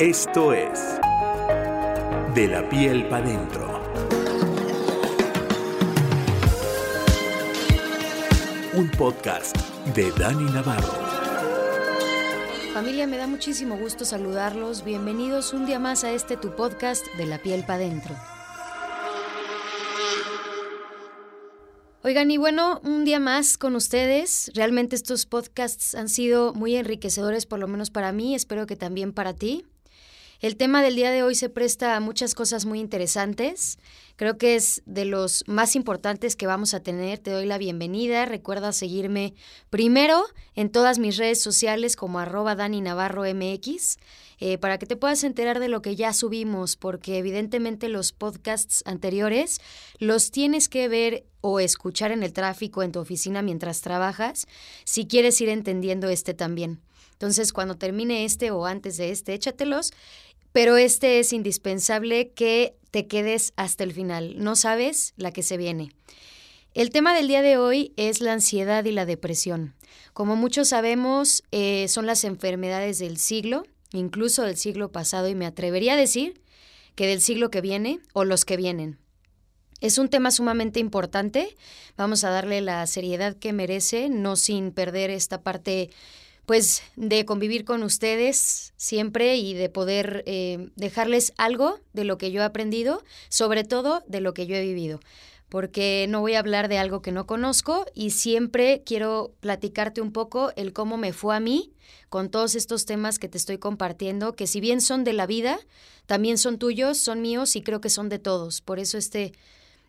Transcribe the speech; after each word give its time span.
Esto 0.00 0.54
es 0.54 0.80
De 2.34 2.48
la 2.48 2.66
piel 2.70 3.06
para 3.10 3.26
dentro. 3.26 3.82
Un 8.72 8.90
podcast 8.92 9.54
de 9.94 10.10
Dani 10.12 10.50
Navarro. 10.52 10.88
Familia, 12.72 13.06
me 13.06 13.18
da 13.18 13.26
muchísimo 13.26 13.76
gusto 13.76 14.06
saludarlos. 14.06 14.84
Bienvenidos 14.84 15.52
un 15.52 15.66
día 15.66 15.78
más 15.78 16.02
a 16.04 16.12
este 16.12 16.38
tu 16.38 16.56
podcast 16.56 17.06
de 17.18 17.26
la 17.26 17.36
piel 17.36 17.66
para 17.66 17.80
dentro. 17.80 18.16
Oigan, 22.02 22.30
y 22.30 22.38
bueno, 22.38 22.80
un 22.84 23.04
día 23.04 23.20
más 23.20 23.58
con 23.58 23.76
ustedes. 23.76 24.50
Realmente 24.54 24.96
estos 24.96 25.26
podcasts 25.26 25.94
han 25.94 26.08
sido 26.08 26.54
muy 26.54 26.76
enriquecedores, 26.76 27.44
por 27.44 27.58
lo 27.58 27.68
menos 27.68 27.90
para 27.90 28.12
mí, 28.12 28.34
espero 28.34 28.66
que 28.66 28.76
también 28.76 29.12
para 29.12 29.34
ti. 29.34 29.66
El 30.40 30.56
tema 30.56 30.82
del 30.82 30.96
día 30.96 31.10
de 31.10 31.22
hoy 31.22 31.34
se 31.34 31.50
presta 31.50 31.96
a 31.96 32.00
muchas 32.00 32.34
cosas 32.34 32.64
muy 32.64 32.80
interesantes. 32.80 33.78
Creo 34.16 34.38
que 34.38 34.54
es 34.54 34.82
de 34.86 35.04
los 35.04 35.44
más 35.46 35.76
importantes 35.76 36.34
que 36.34 36.46
vamos 36.46 36.72
a 36.72 36.80
tener. 36.80 37.18
Te 37.18 37.30
doy 37.30 37.44
la 37.44 37.58
bienvenida. 37.58 38.24
Recuerda 38.24 38.72
seguirme 38.72 39.34
primero 39.68 40.24
en 40.54 40.70
todas 40.70 40.98
mis 40.98 41.18
redes 41.18 41.42
sociales 41.42 41.94
como 41.94 42.20
arroba 42.20 42.54
Dani 42.54 42.80
Navarro 42.80 43.24
MX 43.24 43.98
eh, 44.38 44.56
para 44.56 44.78
que 44.78 44.86
te 44.86 44.96
puedas 44.96 45.24
enterar 45.24 45.60
de 45.60 45.68
lo 45.68 45.82
que 45.82 45.94
ya 45.94 46.14
subimos, 46.14 46.76
porque 46.76 47.18
evidentemente 47.18 47.90
los 47.90 48.12
podcasts 48.12 48.82
anteriores 48.86 49.60
los 49.98 50.30
tienes 50.30 50.70
que 50.70 50.88
ver 50.88 51.26
o 51.42 51.60
escuchar 51.60 52.12
en 52.12 52.22
el 52.22 52.32
tráfico 52.32 52.82
en 52.82 52.92
tu 52.92 53.00
oficina 53.00 53.42
mientras 53.42 53.82
trabajas, 53.82 54.46
si 54.84 55.06
quieres 55.06 55.38
ir 55.42 55.50
entendiendo 55.50 56.08
este 56.08 56.32
también. 56.32 56.80
Entonces, 57.20 57.52
cuando 57.52 57.76
termine 57.76 58.24
este 58.24 58.50
o 58.50 58.64
antes 58.64 58.96
de 58.96 59.10
este, 59.10 59.34
échatelos 59.34 59.92
pero 60.52 60.76
este 60.76 61.20
es 61.20 61.32
indispensable 61.32 62.30
que 62.30 62.76
te 62.90 63.06
quedes 63.06 63.52
hasta 63.56 63.84
el 63.84 63.92
final. 63.92 64.34
No 64.38 64.56
sabes 64.56 65.14
la 65.16 65.32
que 65.32 65.42
se 65.42 65.56
viene. 65.56 65.92
El 66.74 66.90
tema 66.90 67.14
del 67.14 67.28
día 67.28 67.42
de 67.42 67.56
hoy 67.56 67.92
es 67.96 68.20
la 68.20 68.32
ansiedad 68.32 68.84
y 68.84 68.92
la 68.92 69.06
depresión. 69.06 69.74
Como 70.12 70.36
muchos 70.36 70.68
sabemos, 70.68 71.42
eh, 71.50 71.86
son 71.88 72.06
las 72.06 72.24
enfermedades 72.24 72.98
del 72.98 73.16
siglo, 73.16 73.64
incluso 73.92 74.42
del 74.42 74.56
siglo 74.56 74.92
pasado, 74.92 75.28
y 75.28 75.34
me 75.34 75.46
atrevería 75.46 75.94
a 75.94 75.96
decir 75.96 76.40
que 76.94 77.06
del 77.06 77.20
siglo 77.20 77.50
que 77.50 77.60
viene 77.60 78.00
o 78.12 78.24
los 78.24 78.44
que 78.44 78.56
vienen. 78.56 78.98
Es 79.80 79.98
un 79.98 80.08
tema 80.08 80.30
sumamente 80.30 80.78
importante, 80.78 81.56
vamos 81.96 82.22
a 82.22 82.30
darle 82.30 82.60
la 82.60 82.86
seriedad 82.86 83.34
que 83.36 83.52
merece, 83.52 84.08
no 84.10 84.36
sin 84.36 84.72
perder 84.72 85.10
esta 85.10 85.42
parte 85.42 85.90
pues 86.50 86.82
de 86.96 87.24
convivir 87.24 87.64
con 87.64 87.84
ustedes 87.84 88.72
siempre 88.76 89.36
y 89.36 89.54
de 89.54 89.68
poder 89.68 90.24
eh, 90.26 90.70
dejarles 90.74 91.32
algo 91.36 91.78
de 91.92 92.02
lo 92.02 92.18
que 92.18 92.32
yo 92.32 92.40
he 92.40 92.44
aprendido, 92.44 93.04
sobre 93.28 93.62
todo 93.62 94.02
de 94.08 94.20
lo 94.20 94.34
que 94.34 94.48
yo 94.48 94.56
he 94.56 94.62
vivido 94.62 94.98
porque 95.48 96.06
no 96.08 96.20
voy 96.20 96.34
a 96.34 96.40
hablar 96.40 96.68
de 96.68 96.78
algo 96.78 97.02
que 97.02 97.12
no 97.12 97.26
conozco 97.26 97.86
y 97.94 98.10
siempre 98.10 98.82
quiero 98.84 99.32
platicarte 99.38 100.00
un 100.00 100.12
poco 100.12 100.52
el 100.56 100.72
cómo 100.72 100.96
me 100.96 101.12
fue 101.12 101.36
a 101.36 101.40
mí 101.40 101.72
con 102.08 102.30
todos 102.30 102.56
estos 102.56 102.84
temas 102.84 103.20
que 103.20 103.28
te 103.28 103.38
estoy 103.38 103.58
compartiendo, 103.58 104.34
que 104.34 104.48
si 104.48 104.60
bien 104.60 104.80
son 104.80 105.04
de 105.04 105.12
la 105.12 105.26
vida, 105.26 105.58
también 106.06 106.36
son 106.36 106.58
tuyos, 106.58 106.98
son 106.98 107.20
míos 107.20 107.54
y 107.54 107.62
creo 107.62 107.80
que 107.80 107.90
son 107.90 108.08
de 108.08 108.18
todos. 108.18 108.60
Por 108.60 108.78
eso 108.78 108.98
este 108.98 109.32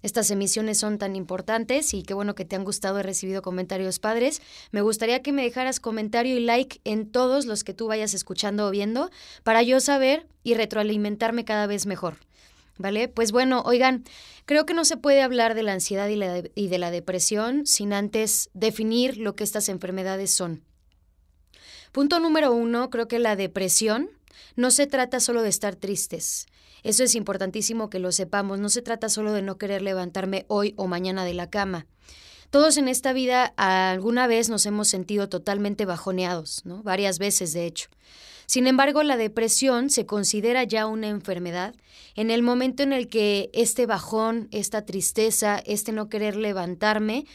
estas 0.03 0.31
emisiones 0.31 0.77
son 0.77 0.97
tan 0.97 1.15
importantes 1.15 1.93
y 1.93 2.03
qué 2.03 2.13
bueno 2.13 2.35
que 2.35 2.45
te 2.45 2.55
han 2.55 2.63
gustado. 2.63 2.99
He 2.99 3.03
recibido 3.03 3.41
comentarios 3.41 3.99
padres. 3.99 4.41
Me 4.71 4.81
gustaría 4.81 5.21
que 5.21 5.31
me 5.31 5.43
dejaras 5.43 5.79
comentario 5.79 6.35
y 6.35 6.39
like 6.39 6.81
en 6.83 7.11
todos 7.11 7.45
los 7.45 7.63
que 7.63 7.73
tú 7.73 7.87
vayas 7.87 8.13
escuchando 8.13 8.67
o 8.67 8.71
viendo 8.71 9.11
para 9.43 9.61
yo 9.61 9.79
saber 9.79 10.27
y 10.43 10.55
retroalimentarme 10.55 11.45
cada 11.45 11.67
vez 11.67 11.85
mejor. 11.85 12.17
¿Vale? 12.77 13.07
Pues 13.07 13.31
bueno, 13.31 13.61
oigan, 13.65 14.03
creo 14.45 14.65
que 14.65 14.73
no 14.73 14.85
se 14.85 14.97
puede 14.97 15.21
hablar 15.21 15.53
de 15.53 15.61
la 15.61 15.73
ansiedad 15.73 16.09
y, 16.09 16.19
y 16.55 16.67
de 16.67 16.77
la 16.79 16.89
depresión 16.89 17.67
sin 17.67 17.93
antes 17.93 18.49
definir 18.53 19.17
lo 19.17 19.35
que 19.35 19.43
estas 19.43 19.69
enfermedades 19.69 20.31
son. 20.31 20.63
Punto 21.91 22.19
número 22.19 22.53
uno, 22.53 22.89
creo 22.89 23.07
que 23.07 23.19
la 23.19 23.35
depresión 23.35 24.09
no 24.55 24.71
se 24.71 24.87
trata 24.87 25.19
solo 25.19 25.41
de 25.41 25.49
estar 25.49 25.75
tristes. 25.75 26.47
Eso 26.83 27.03
es 27.03 27.15
importantísimo 27.15 27.89
que 27.89 27.99
lo 27.99 28.11
sepamos. 28.11 28.59
No 28.59 28.69
se 28.69 28.81
trata 28.81 29.09
solo 29.09 29.33
de 29.33 29.41
no 29.41 29.57
querer 29.57 29.81
levantarme 29.81 30.45
hoy 30.47 30.73
o 30.77 30.87
mañana 30.87 31.25
de 31.25 31.33
la 31.33 31.49
cama. 31.49 31.85
Todos 32.49 32.77
en 32.77 32.87
esta 32.87 33.13
vida 33.13 33.53
alguna 33.55 34.27
vez 34.27 34.49
nos 34.49 34.65
hemos 34.65 34.87
sentido 34.87 35.29
totalmente 35.29 35.85
bajoneados. 35.85 36.63
Varias 36.65 37.17
veces, 37.17 37.53
de 37.53 37.65
hecho. 37.65 37.89
Sin 38.45 38.67
embargo, 38.67 39.03
la 39.03 39.15
depresión 39.15 39.89
se 39.89 40.05
considera 40.05 40.65
ya 40.65 40.85
una 40.85 41.07
enfermedad 41.07 41.73
en 42.15 42.29
el 42.31 42.43
momento 42.43 42.83
en 42.83 42.91
el 42.91 43.07
que 43.07 43.49
este 43.53 43.85
bajón, 43.85 44.49
esta 44.51 44.85
tristeza, 44.85 45.63
este 45.65 45.93
no 45.93 46.09
querer 46.09 46.35
levantarme 46.35 47.25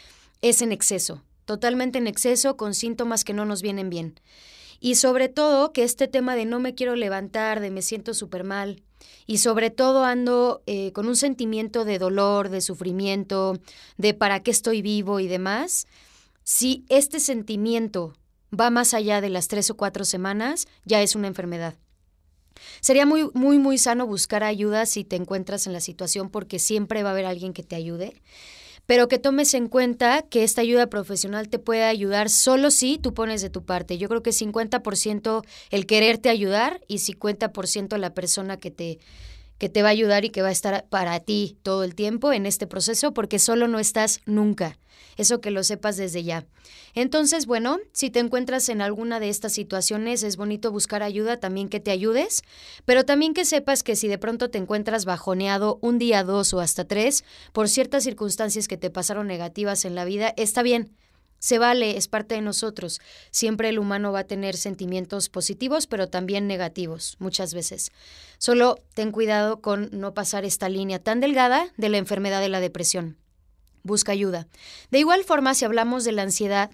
es 0.43 0.61
en 0.61 0.71
exceso, 0.71 1.23
totalmente 1.45 1.97
en 1.97 2.05
exceso, 2.05 2.55
con 2.55 2.75
síntomas 2.75 3.23
que 3.23 3.33
no 3.33 3.45
nos 3.45 3.63
vienen 3.63 3.89
bien. 3.89 4.19
Y 4.79 4.95
sobre 4.95 5.29
todo 5.29 5.73
que 5.73 5.83
este 5.83 6.07
tema 6.07 6.35
de 6.35 6.45
no 6.45 6.59
me 6.59 6.75
quiero 6.75 6.95
levantar, 6.95 7.59
de 7.59 7.71
me 7.71 7.81
siento 7.81 8.13
súper 8.13 8.43
mal, 8.43 8.83
y 9.25 9.39
sobre 9.39 9.69
todo 9.69 10.05
ando 10.05 10.63
eh, 10.65 10.91
con 10.93 11.07
un 11.07 11.15
sentimiento 11.15 11.85
de 11.85 11.99
dolor, 11.99 12.49
de 12.49 12.61
sufrimiento, 12.61 13.59
de 13.97 14.13
para 14.13 14.41
qué 14.41 14.51
estoy 14.51 14.81
vivo 14.81 15.19
y 15.19 15.27
demás, 15.27 15.87
si 16.43 16.85
este 16.89 17.19
sentimiento 17.19 18.13
va 18.57 18.69
más 18.69 18.93
allá 18.93 19.19
de 19.19 19.29
las 19.29 19.47
tres 19.47 19.69
o 19.69 19.75
cuatro 19.75 20.05
semanas, 20.05 20.67
ya 20.85 21.01
es 21.01 21.15
una 21.15 21.27
enfermedad. 21.27 21.75
Sería 22.79 23.05
muy, 23.05 23.29
muy, 23.33 23.59
muy 23.59 23.77
sano 23.77 24.07
buscar 24.07 24.43
ayuda 24.43 24.85
si 24.85 25.03
te 25.03 25.15
encuentras 25.15 25.67
en 25.67 25.73
la 25.73 25.81
situación 25.81 26.29
porque 26.29 26.57
siempre 26.57 27.03
va 27.03 27.09
a 27.09 27.11
haber 27.11 27.25
alguien 27.25 27.53
que 27.53 27.63
te 27.63 27.75
ayude 27.75 28.21
pero 28.87 29.07
que 29.07 29.19
tomes 29.19 29.53
en 29.53 29.67
cuenta 29.67 30.23
que 30.23 30.43
esta 30.43 30.61
ayuda 30.61 30.87
profesional 30.87 31.49
te 31.49 31.59
puede 31.59 31.83
ayudar 31.83 32.29
solo 32.29 32.71
si 32.71 32.97
tú 32.97 33.13
pones 33.13 33.41
de 33.41 33.49
tu 33.49 33.63
parte. 33.63 33.97
Yo 33.97 34.07
creo 34.07 34.23
que 34.23 34.31
50% 34.31 35.43
el 35.69 35.85
quererte 35.85 36.29
ayudar 36.29 36.81
y 36.87 36.97
50% 36.97 37.97
la 37.97 38.13
persona 38.13 38.57
que 38.57 38.71
te 38.71 38.97
que 39.57 39.69
te 39.69 39.81
va 39.81 39.89
a 39.89 39.91
ayudar 39.91 40.25
y 40.25 40.29
que 40.29 40.41
va 40.41 40.49
a 40.49 40.51
estar 40.51 40.85
para 40.89 41.19
ti 41.19 41.57
todo 41.63 41.83
el 41.83 41.95
tiempo 41.95 42.33
en 42.33 42.45
este 42.45 42.67
proceso, 42.67 43.13
porque 43.13 43.39
solo 43.39 43.67
no 43.67 43.79
estás 43.79 44.21
nunca. 44.25 44.77
Eso 45.15 45.41
que 45.41 45.51
lo 45.51 45.63
sepas 45.63 45.97
desde 45.97 46.23
ya. 46.23 46.45
Entonces, 46.93 47.45
bueno, 47.45 47.77
si 47.91 48.09
te 48.09 48.19
encuentras 48.19 48.69
en 48.69 48.81
alguna 48.81 49.19
de 49.19 49.29
estas 49.29 49.53
situaciones, 49.53 50.23
es 50.23 50.37
bonito 50.37 50.71
buscar 50.71 51.03
ayuda, 51.03 51.39
también 51.39 51.69
que 51.69 51.79
te 51.79 51.91
ayudes, 51.91 52.43
pero 52.85 53.03
también 53.03 53.33
que 53.33 53.45
sepas 53.45 53.83
que 53.83 53.95
si 53.95 54.07
de 54.07 54.17
pronto 54.17 54.49
te 54.49 54.57
encuentras 54.57 55.05
bajoneado 55.05 55.79
un 55.81 55.97
día, 55.97 56.23
dos 56.23 56.53
o 56.53 56.59
hasta 56.59 56.85
tres, 56.85 57.23
por 57.51 57.69
ciertas 57.69 58.03
circunstancias 58.03 58.67
que 58.67 58.77
te 58.77 58.89
pasaron 58.89 59.27
negativas 59.27 59.85
en 59.85 59.95
la 59.95 60.05
vida, 60.05 60.33
está 60.37 60.61
bien 60.61 60.95
se 61.39 61.59
vale, 61.59 61.97
es 61.97 62.07
parte 62.07 62.35
de 62.35 62.41
nosotros. 62.41 62.99
Siempre 63.31 63.69
el 63.69 63.79
humano 63.79 64.11
va 64.11 64.19
a 64.19 64.27
tener 64.27 64.55
sentimientos 64.55 65.29
positivos, 65.29 65.87
pero 65.87 66.07
también 66.07 66.47
negativos, 66.47 67.15
muchas 67.19 67.53
veces. 67.53 67.91
Solo 68.37 68.79
ten 68.93 69.11
cuidado 69.11 69.61
con 69.61 69.89
no 69.91 70.13
pasar 70.13 70.45
esta 70.45 70.69
línea 70.69 70.99
tan 70.99 71.19
delgada 71.19 71.71
de 71.77 71.89
la 71.89 71.97
enfermedad 71.97 72.41
de 72.41 72.49
la 72.49 72.59
depresión. 72.59 73.17
Busca 73.83 74.11
ayuda. 74.11 74.47
De 74.91 74.99
igual 74.99 75.23
forma, 75.23 75.53
si 75.53 75.65
hablamos 75.65 76.03
de 76.03 76.11
la 76.11 76.23
ansiedad, 76.23 76.71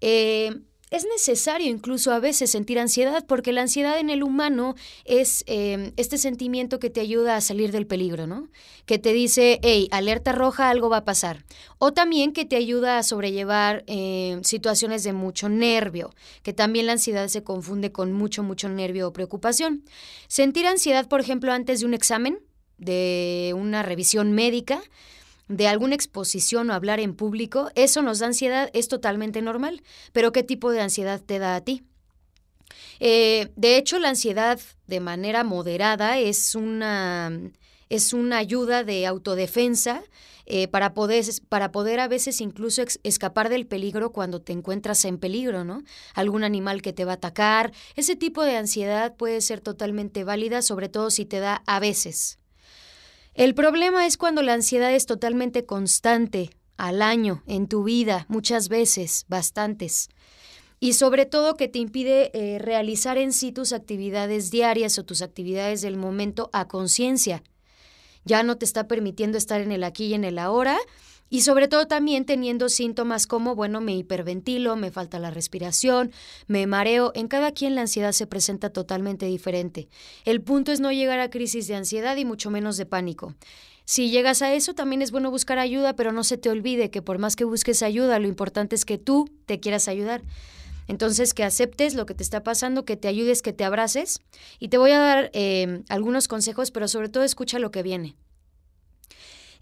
eh, 0.00 0.60
es 0.94 1.04
necesario 1.04 1.70
incluso 1.70 2.12
a 2.12 2.20
veces 2.20 2.50
sentir 2.50 2.78
ansiedad 2.78 3.24
porque 3.26 3.52
la 3.52 3.62
ansiedad 3.62 3.98
en 3.98 4.10
el 4.10 4.22
humano 4.22 4.76
es 5.04 5.42
em, 5.46 5.92
este 5.96 6.18
sentimiento 6.18 6.78
que 6.78 6.88
te 6.88 7.00
ayuda 7.00 7.36
a 7.36 7.40
salir 7.40 7.72
del 7.72 7.86
peligro, 7.86 8.28
¿no? 8.28 8.48
Que 8.86 8.98
te 8.98 9.12
dice, 9.12 9.58
hey, 9.62 9.88
alerta 9.90 10.30
roja, 10.32 10.70
algo 10.70 10.88
va 10.88 10.98
a 10.98 11.04
pasar. 11.04 11.44
O 11.78 11.92
también 11.92 12.32
que 12.32 12.44
te 12.44 12.54
ayuda 12.54 12.98
a 12.98 13.02
sobrellevar 13.02 13.82
em, 13.88 14.44
situaciones 14.44 15.02
de 15.02 15.12
mucho 15.12 15.48
nervio, 15.48 16.14
que 16.44 16.52
también 16.52 16.86
la 16.86 16.92
ansiedad 16.92 17.26
se 17.26 17.42
confunde 17.42 17.90
con 17.90 18.12
mucho, 18.12 18.44
mucho 18.44 18.68
nervio 18.68 19.08
o 19.08 19.12
preocupación. 19.12 19.84
Sentir 20.28 20.66
ansiedad, 20.66 21.08
por 21.08 21.20
ejemplo, 21.20 21.52
antes 21.52 21.80
de 21.80 21.86
un 21.86 21.94
examen, 21.94 22.38
de 22.78 23.52
una 23.56 23.82
revisión 23.82 24.32
médica, 24.32 24.80
de 25.48 25.68
alguna 25.68 25.94
exposición 25.94 26.70
o 26.70 26.74
hablar 26.74 27.00
en 27.00 27.14
público, 27.14 27.70
eso 27.74 28.02
nos 28.02 28.18
da 28.18 28.26
ansiedad, 28.26 28.70
es 28.72 28.88
totalmente 28.88 29.42
normal. 29.42 29.82
Pero 30.12 30.32
¿qué 30.32 30.42
tipo 30.42 30.70
de 30.70 30.80
ansiedad 30.80 31.20
te 31.20 31.38
da 31.38 31.56
a 31.56 31.60
ti? 31.60 31.82
Eh, 33.00 33.52
de 33.56 33.76
hecho, 33.76 33.98
la 33.98 34.10
ansiedad 34.10 34.60
de 34.86 35.00
manera 35.00 35.44
moderada 35.44 36.18
es 36.18 36.54
una, 36.54 37.32
es 37.88 38.12
una 38.12 38.38
ayuda 38.38 38.84
de 38.84 39.06
autodefensa 39.06 40.02
eh, 40.46 40.68
para, 40.68 40.92
poder, 40.92 41.24
para 41.48 41.72
poder 41.72 42.00
a 42.00 42.08
veces 42.08 42.40
incluso 42.40 42.82
escapar 43.02 43.48
del 43.48 43.66
peligro 43.66 44.12
cuando 44.12 44.42
te 44.42 44.52
encuentras 44.52 45.04
en 45.06 45.18
peligro, 45.18 45.64
¿no? 45.64 45.82
Algún 46.14 46.44
animal 46.44 46.82
que 46.82 46.92
te 46.92 47.04
va 47.04 47.12
a 47.12 47.16
atacar. 47.16 47.72
Ese 47.96 48.14
tipo 48.14 48.42
de 48.44 48.56
ansiedad 48.56 49.16
puede 49.16 49.40
ser 49.40 49.60
totalmente 49.60 50.22
válida, 50.22 50.60
sobre 50.62 50.88
todo 50.88 51.10
si 51.10 51.24
te 51.24 51.40
da 51.40 51.62
a 51.66 51.80
veces. 51.80 52.38
El 53.34 53.54
problema 53.56 54.06
es 54.06 54.16
cuando 54.16 54.42
la 54.42 54.54
ansiedad 54.54 54.92
es 54.92 55.06
totalmente 55.06 55.66
constante, 55.66 56.50
al 56.76 57.02
año, 57.02 57.42
en 57.46 57.66
tu 57.68 57.84
vida, 57.84 58.26
muchas 58.28 58.68
veces, 58.68 59.26
bastantes. 59.28 60.08
y 60.80 60.92
sobre 60.92 61.24
todo 61.24 61.56
que 61.56 61.68
te 61.68 61.78
impide 61.78 62.30
eh, 62.34 62.58
realizar 62.58 63.16
en 63.16 63.32
sí 63.32 63.52
tus 63.52 63.72
actividades 63.72 64.50
diarias 64.50 64.98
o 64.98 65.04
tus 65.04 65.22
actividades 65.22 65.80
del 65.80 65.96
momento 65.96 66.50
a 66.52 66.68
conciencia. 66.68 67.42
Ya 68.26 68.42
no 68.42 68.58
te 68.58 68.66
está 68.66 68.86
permitiendo 68.86 69.38
estar 69.38 69.62
en 69.62 69.72
el 69.72 69.82
aquí 69.82 70.06
y 70.06 70.14
en 70.14 70.24
el 70.24 70.38
ahora 70.38 70.76
y 71.34 71.40
sobre 71.40 71.66
todo 71.66 71.88
también 71.88 72.26
teniendo 72.26 72.68
síntomas 72.68 73.26
como, 73.26 73.56
bueno, 73.56 73.80
me 73.80 73.96
hiperventilo, 73.96 74.76
me 74.76 74.92
falta 74.92 75.18
la 75.18 75.32
respiración, 75.32 76.12
me 76.46 76.68
mareo. 76.68 77.10
En 77.16 77.26
cada 77.26 77.50
quien 77.50 77.74
la 77.74 77.80
ansiedad 77.80 78.12
se 78.12 78.28
presenta 78.28 78.70
totalmente 78.70 79.26
diferente. 79.26 79.88
El 80.24 80.42
punto 80.42 80.70
es 80.70 80.78
no 80.78 80.92
llegar 80.92 81.18
a 81.18 81.30
crisis 81.30 81.66
de 81.66 81.74
ansiedad 81.74 82.16
y 82.18 82.24
mucho 82.24 82.50
menos 82.50 82.76
de 82.76 82.86
pánico. 82.86 83.34
Si 83.84 84.10
llegas 84.10 84.42
a 84.42 84.54
eso, 84.54 84.74
también 84.74 85.02
es 85.02 85.10
bueno 85.10 85.32
buscar 85.32 85.58
ayuda, 85.58 85.96
pero 85.96 86.12
no 86.12 86.22
se 86.22 86.38
te 86.38 86.50
olvide 86.50 86.92
que 86.92 87.02
por 87.02 87.18
más 87.18 87.34
que 87.34 87.42
busques 87.42 87.82
ayuda, 87.82 88.20
lo 88.20 88.28
importante 88.28 88.76
es 88.76 88.84
que 88.84 88.98
tú 88.98 89.28
te 89.46 89.58
quieras 89.58 89.88
ayudar. 89.88 90.22
Entonces, 90.86 91.34
que 91.34 91.42
aceptes 91.42 91.96
lo 91.96 92.06
que 92.06 92.14
te 92.14 92.22
está 92.22 92.44
pasando, 92.44 92.84
que 92.84 92.96
te 92.96 93.08
ayudes, 93.08 93.42
que 93.42 93.52
te 93.52 93.64
abraces. 93.64 94.20
Y 94.60 94.68
te 94.68 94.78
voy 94.78 94.92
a 94.92 95.00
dar 95.00 95.30
eh, 95.32 95.82
algunos 95.88 96.28
consejos, 96.28 96.70
pero 96.70 96.86
sobre 96.86 97.08
todo 97.08 97.24
escucha 97.24 97.58
lo 97.58 97.72
que 97.72 97.82
viene. 97.82 98.14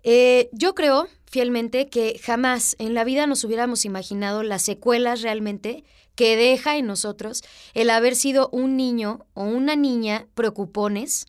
Eh, 0.02 0.50
yo 0.52 0.74
creo 0.74 1.08
fielmente 1.32 1.88
que 1.88 2.20
jamás 2.22 2.76
en 2.78 2.92
la 2.92 3.04
vida 3.04 3.26
nos 3.26 3.42
hubiéramos 3.42 3.86
imaginado 3.86 4.42
las 4.42 4.60
secuelas 4.60 5.22
realmente 5.22 5.82
que 6.14 6.36
deja 6.36 6.76
en 6.76 6.86
nosotros 6.86 7.42
el 7.72 7.88
haber 7.88 8.16
sido 8.16 8.50
un 8.52 8.76
niño 8.76 9.24
o 9.32 9.44
una 9.44 9.74
niña 9.74 10.28
preocupones, 10.34 11.24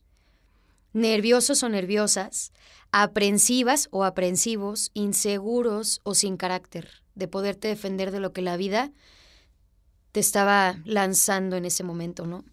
nerviosos 0.91 1.63
o 1.63 1.69
nerviosas, 1.69 2.51
aprensivas 2.91 3.87
o 3.91 4.03
aprensivos, 4.03 4.91
inseguros 4.93 6.01
o 6.03 6.15
sin 6.15 6.35
carácter, 6.35 7.01
de 7.15 7.29
poderte 7.29 7.69
defender 7.69 8.11
de 8.11 8.19
lo 8.19 8.33
que 8.33 8.41
la 8.41 8.57
vida 8.57 8.91
te 10.11 10.19
estaba 10.19 10.81
lanzando 10.83 11.55
en 11.55 11.63
ese 11.63 11.85
momento, 11.85 12.27
¿no? 12.27 12.43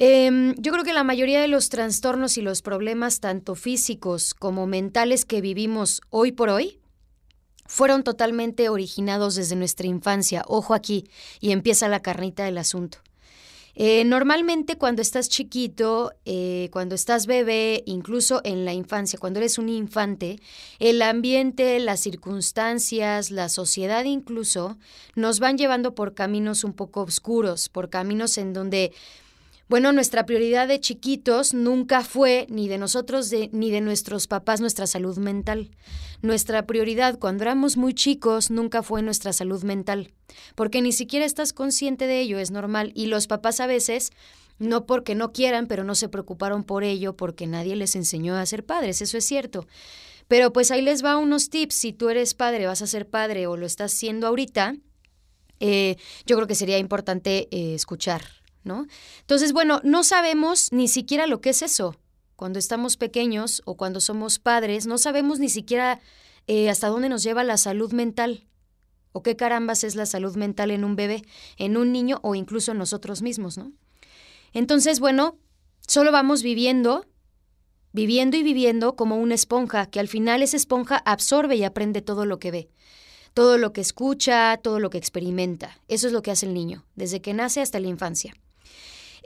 Em, 0.00 0.54
yo 0.58 0.70
creo 0.70 0.84
que 0.84 0.92
la 0.92 1.02
mayoría 1.02 1.40
de 1.40 1.48
los 1.48 1.70
trastornos 1.70 2.38
y 2.38 2.42
los 2.42 2.62
problemas, 2.62 3.18
tanto 3.18 3.56
físicos 3.56 4.32
como 4.32 4.68
mentales 4.68 5.24
que 5.24 5.40
vivimos 5.40 6.00
hoy 6.10 6.30
por 6.30 6.50
hoy, 6.50 6.78
fueron 7.66 8.04
totalmente 8.04 8.68
originados 8.68 9.34
desde 9.34 9.56
nuestra 9.56 9.88
infancia. 9.88 10.44
Ojo 10.46 10.72
aquí, 10.72 11.10
y 11.40 11.50
empieza 11.50 11.88
la 11.88 12.00
carnita 12.00 12.44
del 12.44 12.58
asunto. 12.58 12.98
Eh, 13.74 14.04
normalmente 14.04 14.76
cuando 14.76 15.02
estás 15.02 15.28
chiquito, 15.28 16.12
eh, 16.24 16.68
cuando 16.72 16.94
estás 16.94 17.26
bebé, 17.26 17.82
incluso 17.86 18.40
en 18.44 18.64
la 18.64 18.72
infancia, 18.72 19.18
cuando 19.18 19.40
eres 19.40 19.58
un 19.58 19.68
infante, 19.68 20.40
el 20.78 21.02
ambiente, 21.02 21.78
las 21.78 22.00
circunstancias, 22.00 23.30
la 23.30 23.48
sociedad 23.48 24.04
incluso, 24.04 24.78
nos 25.14 25.38
van 25.38 25.58
llevando 25.58 25.94
por 25.94 26.14
caminos 26.14 26.64
un 26.64 26.72
poco 26.72 27.02
oscuros, 27.02 27.68
por 27.68 27.88
caminos 27.88 28.36
en 28.38 28.52
donde 28.52 28.92
bueno, 29.68 29.92
nuestra 29.92 30.24
prioridad 30.24 30.66
de 30.66 30.80
chiquitos 30.80 31.52
nunca 31.52 32.02
fue 32.02 32.46
ni 32.48 32.68
de 32.68 32.78
nosotros 32.78 33.30
ni 33.52 33.70
de 33.70 33.82
nuestros 33.82 34.26
papás 34.26 34.62
nuestra 34.62 34.86
salud 34.86 35.18
mental. 35.18 35.70
Nuestra 36.22 36.66
prioridad 36.66 37.18
cuando 37.18 37.44
éramos 37.44 37.76
muy 37.76 37.92
chicos 37.92 38.50
nunca 38.50 38.82
fue 38.82 39.02
nuestra 39.02 39.34
salud 39.34 39.62
mental, 39.64 40.10
porque 40.54 40.80
ni 40.80 40.92
siquiera 40.92 41.26
estás 41.26 41.52
consciente 41.52 42.06
de 42.06 42.20
ello, 42.20 42.38
es 42.38 42.50
normal, 42.50 42.92
y 42.94 43.06
los 43.06 43.26
papás 43.26 43.60
a 43.60 43.66
veces 43.66 44.10
no 44.58 44.86
porque 44.86 45.14
no 45.14 45.32
quieran, 45.32 45.66
pero 45.66 45.84
no 45.84 45.94
se 45.94 46.08
preocuparon 46.08 46.64
por 46.64 46.82
ello 46.82 47.14
porque 47.14 47.46
nadie 47.46 47.76
les 47.76 47.94
enseñó 47.94 48.36
a 48.36 48.46
ser 48.46 48.64
padres, 48.64 49.02
eso 49.02 49.18
es 49.18 49.24
cierto. 49.26 49.66
Pero 50.28 50.50
pues 50.52 50.70
ahí 50.70 50.80
les 50.80 51.04
va 51.04 51.18
unos 51.18 51.50
tips, 51.50 51.74
si 51.74 51.92
tú 51.92 52.08
eres 52.08 52.32
padre, 52.32 52.66
vas 52.66 52.80
a 52.80 52.86
ser 52.86 53.06
padre 53.06 53.46
o 53.46 53.56
lo 53.56 53.66
estás 53.66 53.92
haciendo 53.92 54.26
ahorita, 54.26 54.76
eh, 55.60 55.96
yo 56.26 56.36
creo 56.36 56.48
que 56.48 56.54
sería 56.54 56.78
importante 56.78 57.48
eh, 57.50 57.74
escuchar 57.74 58.37
¿no? 58.64 58.86
Entonces, 59.20 59.52
bueno, 59.52 59.80
no 59.84 60.04
sabemos 60.04 60.72
ni 60.72 60.88
siquiera 60.88 61.26
lo 61.26 61.40
que 61.40 61.50
es 61.50 61.62
eso. 61.62 61.96
Cuando 62.36 62.58
estamos 62.58 62.96
pequeños 62.96 63.62
o 63.64 63.76
cuando 63.76 64.00
somos 64.00 64.38
padres, 64.38 64.86
no 64.86 64.98
sabemos 64.98 65.38
ni 65.40 65.48
siquiera 65.48 66.00
eh, 66.46 66.70
hasta 66.70 66.88
dónde 66.88 67.08
nos 67.08 67.22
lleva 67.22 67.44
la 67.44 67.56
salud 67.56 67.92
mental. 67.92 68.46
O 69.12 69.22
qué 69.22 69.36
carambas 69.36 69.84
es 69.84 69.96
la 69.96 70.06
salud 70.06 70.36
mental 70.36 70.70
en 70.70 70.84
un 70.84 70.94
bebé, 70.94 71.24
en 71.56 71.76
un 71.76 71.92
niño 71.92 72.20
o 72.22 72.34
incluso 72.34 72.72
en 72.72 72.78
nosotros 72.78 73.22
mismos, 73.22 73.58
¿no? 73.58 73.72
Entonces, 74.52 75.00
bueno, 75.00 75.36
solo 75.86 76.12
vamos 76.12 76.42
viviendo, 76.42 77.06
viviendo 77.92 78.36
y 78.36 78.42
viviendo 78.42 78.96
como 78.96 79.16
una 79.16 79.34
esponja, 79.34 79.86
que 79.86 79.98
al 79.98 80.08
final 80.08 80.42
esa 80.42 80.56
esponja 80.56 80.96
absorbe 80.98 81.56
y 81.56 81.64
aprende 81.64 82.02
todo 82.02 82.24
lo 82.24 82.38
que 82.38 82.50
ve 82.50 82.70
todo 83.38 83.56
lo 83.56 83.72
que 83.72 83.80
escucha, 83.80 84.56
todo 84.56 84.80
lo 84.80 84.90
que 84.90 84.98
experimenta. 84.98 85.78
Eso 85.86 86.08
es 86.08 86.12
lo 86.12 86.22
que 86.22 86.32
hace 86.32 86.44
el 86.44 86.54
niño, 86.54 86.84
desde 86.96 87.20
que 87.20 87.34
nace 87.34 87.60
hasta 87.60 87.78
la 87.78 87.86
infancia. 87.86 88.34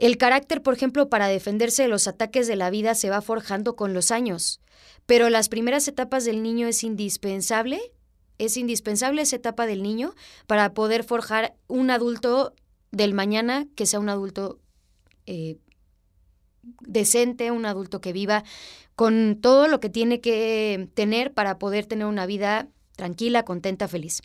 El 0.03 0.17
carácter, 0.17 0.61
por 0.61 0.73
ejemplo, 0.73 1.07
para 1.07 1.29
defenderse 1.29 1.83
de 1.83 1.87
los 1.87 2.09
ataques 2.09 2.45
de 2.45 2.57
la 2.57 2.69
vida 2.69 2.93
se 2.93 3.09
va 3.09 3.21
forjando 3.21 3.77
con 3.77 3.93
los 3.93 4.11
años, 4.11 4.59
pero 5.05 5.29
las 5.29 5.47
primeras 5.47 5.87
etapas 5.87 6.25
del 6.25 6.43
niño 6.43 6.67
es 6.67 6.83
indispensable, 6.83 7.79
es 8.37 8.57
indispensable 8.57 9.21
esa 9.21 9.37
etapa 9.37 9.65
del 9.65 9.81
niño 9.81 10.13
para 10.45 10.73
poder 10.73 11.05
forjar 11.05 11.55
un 11.69 11.89
adulto 11.89 12.53
del 12.91 13.13
mañana 13.13 13.65
que 13.77 13.85
sea 13.85 14.01
un 14.01 14.09
adulto 14.09 14.59
eh, 15.25 15.55
decente, 16.81 17.51
un 17.51 17.65
adulto 17.65 18.01
que 18.01 18.11
viva 18.11 18.43
con 18.97 19.39
todo 19.39 19.69
lo 19.69 19.79
que 19.79 19.87
tiene 19.87 20.19
que 20.19 20.89
tener 20.95 21.31
para 21.31 21.59
poder 21.59 21.85
tener 21.85 22.07
una 22.07 22.25
vida 22.25 22.67
tranquila, 22.97 23.45
contenta, 23.45 23.87
feliz. 23.87 24.21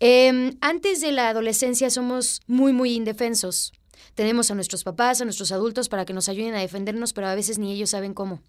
Em, 0.00 0.56
antes 0.62 1.02
de 1.02 1.12
la 1.12 1.28
adolescencia 1.28 1.90
somos 1.90 2.40
muy, 2.46 2.72
muy 2.72 2.94
indefensos. 2.94 3.74
Tenemos 4.16 4.50
a 4.50 4.54
nuestros 4.54 4.82
papás, 4.82 5.20
a 5.20 5.24
nuestros 5.24 5.52
adultos 5.52 5.90
para 5.90 6.06
que 6.06 6.14
nos 6.14 6.28
ayuden 6.30 6.54
a 6.54 6.60
defendernos, 6.60 7.12
pero 7.12 7.28
a 7.28 7.34
veces 7.34 7.58
ni 7.58 7.70
ellos 7.70 7.90
saben 7.90 8.14
cómo. 8.14 8.40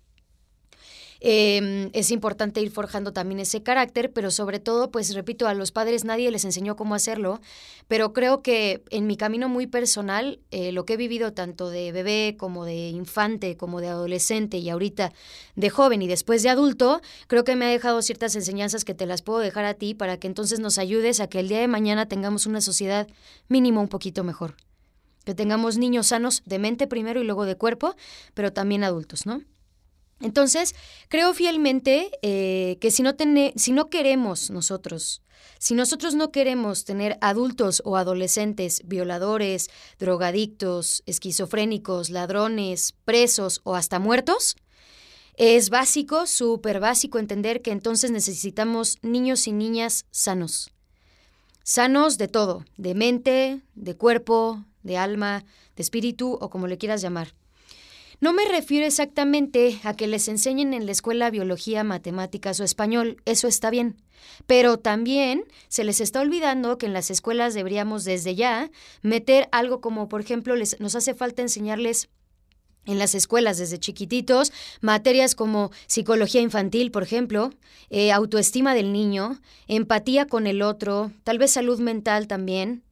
Em, 1.20 1.90
es 1.94 2.12
importante 2.12 2.62
ir 2.62 2.72
forjando 2.72 3.12
también 3.12 3.40
ese 3.40 3.64
carácter, 3.64 4.14
pero 4.14 4.32
sobre 4.32 4.60
todo, 4.60 4.92
pues 4.92 5.14
repito, 5.14 5.48
a 5.48 5.54
los 5.54 5.72
padres 5.72 6.06
nadie 6.06 6.30
les 6.32 6.46
enseñó 6.46 6.76
cómo 6.76 6.96
hacerlo, 6.96 7.42
pero 7.88 8.14
creo 8.14 8.42
que 8.42 8.84
en 8.92 9.08
mi 9.08 9.18
camino 9.18 9.50
muy 9.50 9.68
personal, 9.68 10.40
eh, 10.52 10.72
lo 10.72 10.86
que 10.86 10.94
he 10.94 10.98
vivido 10.98 11.34
tanto 11.34 11.70
de 11.70 11.92
bebé 11.92 12.36
como 12.38 12.66
de 12.66 12.90
infante, 12.90 13.58
como 13.58 13.82
de 13.82 13.88
adolescente 13.88 14.58
y 14.58 14.70
ahorita 14.70 15.12
de 15.56 15.70
joven 15.70 16.02
y 16.02 16.08
después 16.08 16.44
de 16.44 16.50
adulto, 16.50 17.02
creo 17.28 17.44
que 17.44 17.56
me 17.56 17.66
ha 17.66 17.70
dejado 17.70 18.02
ciertas 18.02 18.36
enseñanzas 18.36 18.86
que 18.86 18.94
te 18.94 19.06
las 19.06 19.22
puedo 19.22 19.40
dejar 19.40 19.66
a 19.66 19.74
ti 19.74 19.96
para 19.96 20.18
que 20.18 20.28
entonces 20.28 20.60
nos 20.60 20.78
ayudes 20.78 21.20
a 21.20 21.28
que 21.28 21.40
el 21.40 21.50
día 21.50 21.60
de 21.60 21.68
mañana 21.68 22.08
tengamos 22.08 22.46
una 22.46 22.62
sociedad 22.62 23.08
mínimo 23.50 23.82
un 23.82 23.88
poquito 23.88 24.24
mejor 24.24 24.56
que 25.28 25.36
tengamos 25.36 25.78
niños 25.78 26.08
sanos 26.08 26.42
de 26.46 26.58
mente 26.58 26.88
primero 26.88 27.20
y 27.20 27.26
luego 27.26 27.44
de 27.44 27.58
cuerpo, 27.58 27.98
pero 28.34 28.54
también 28.54 28.86
adultos, 28.86 29.26
¿no? 29.26 29.42
Entonces, 30.22 30.74
creo 31.10 31.34
fielmente 31.34 32.12
eh, 32.22 32.78
que 32.80 32.92
si 32.92 33.04
no, 33.04 33.14
si 33.58 33.74
no 33.74 33.90
queremos 33.90 34.52
nosotros, 34.52 35.22
si 35.60 35.74
nosotros 35.74 36.16
no 36.16 36.32
queremos 36.32 36.86
tener 36.86 37.18
adultos 37.20 37.82
o 37.84 37.98
adolescentes 37.98 38.84
violadores, 38.86 39.70
drogadictos, 40.00 41.04
esquizofrénicos, 41.06 42.10
ladrones, 42.10 42.96
presos 43.04 43.60
o 43.66 43.76
hasta 43.76 44.00
muertos, 44.00 44.56
es 45.34 45.70
básico, 45.70 46.26
súper 46.26 46.80
básico 46.80 47.20
entender 47.20 47.62
que 47.62 47.72
entonces 47.72 48.12
necesitamos 48.12 48.98
niños 49.02 49.46
y 49.46 49.52
niñas 49.52 50.06
sanos. 50.10 50.72
Sanos 51.64 52.18
de 52.18 52.30
todo, 52.30 52.64
de 52.78 52.96
mente, 52.96 53.62
de 53.76 53.98
cuerpo, 53.98 54.64
de 54.88 54.98
alma, 54.98 55.46
de 55.76 55.84
espíritu 55.84 56.38
o 56.42 56.50
como 56.50 56.66
le 56.66 56.80
quieras 56.80 57.02
llamar. 57.04 57.36
No 58.20 58.34
me 58.34 58.46
refiero 58.46 58.88
exactamente 58.88 59.80
a 59.84 59.94
que 59.94 60.08
les 60.08 60.28
enseñen 60.28 60.74
en 60.74 60.88
la 60.88 60.92
escuela 60.92 61.30
biología, 61.30 61.84
matemáticas 61.84 62.60
o 62.60 62.64
español, 62.64 63.22
eso 63.26 63.48
está 63.48 63.70
bien. 63.70 64.02
Pero 64.48 64.78
también 64.78 65.44
se 65.68 65.84
les 65.84 66.02
está 66.02 66.22
olvidando 66.22 66.80
que 66.80 66.88
en 66.88 66.94
las 66.94 67.12
escuelas 67.12 67.54
deberíamos 67.54 68.06
desde 68.06 68.34
ya 68.34 68.72
meter 69.04 69.48
algo 69.52 69.82
como, 69.82 70.10
por 70.10 70.20
ejemplo, 70.20 70.56
les, 70.56 70.80
nos 70.80 70.96
hace 70.96 71.14
falta 71.14 71.44
enseñarles 71.44 72.10
en 72.88 72.98
las 72.98 73.14
escuelas 73.14 73.60
desde 73.60 73.78
chiquititos, 73.78 74.52
materias 74.82 75.36
como 75.36 75.72
psicología 75.86 76.42
infantil, 76.42 76.90
por 76.90 77.04
ejemplo, 77.04 77.52
eh, 77.90 78.12
autoestima 78.12 78.74
del 78.74 78.94
niño, 78.94 79.40
empatía 79.68 80.26
con 80.26 80.48
el 80.48 80.62
otro, 80.62 81.12
tal 81.24 81.38
vez 81.38 81.52
salud 81.52 81.80
mental 81.80 82.28
también, 82.28 82.84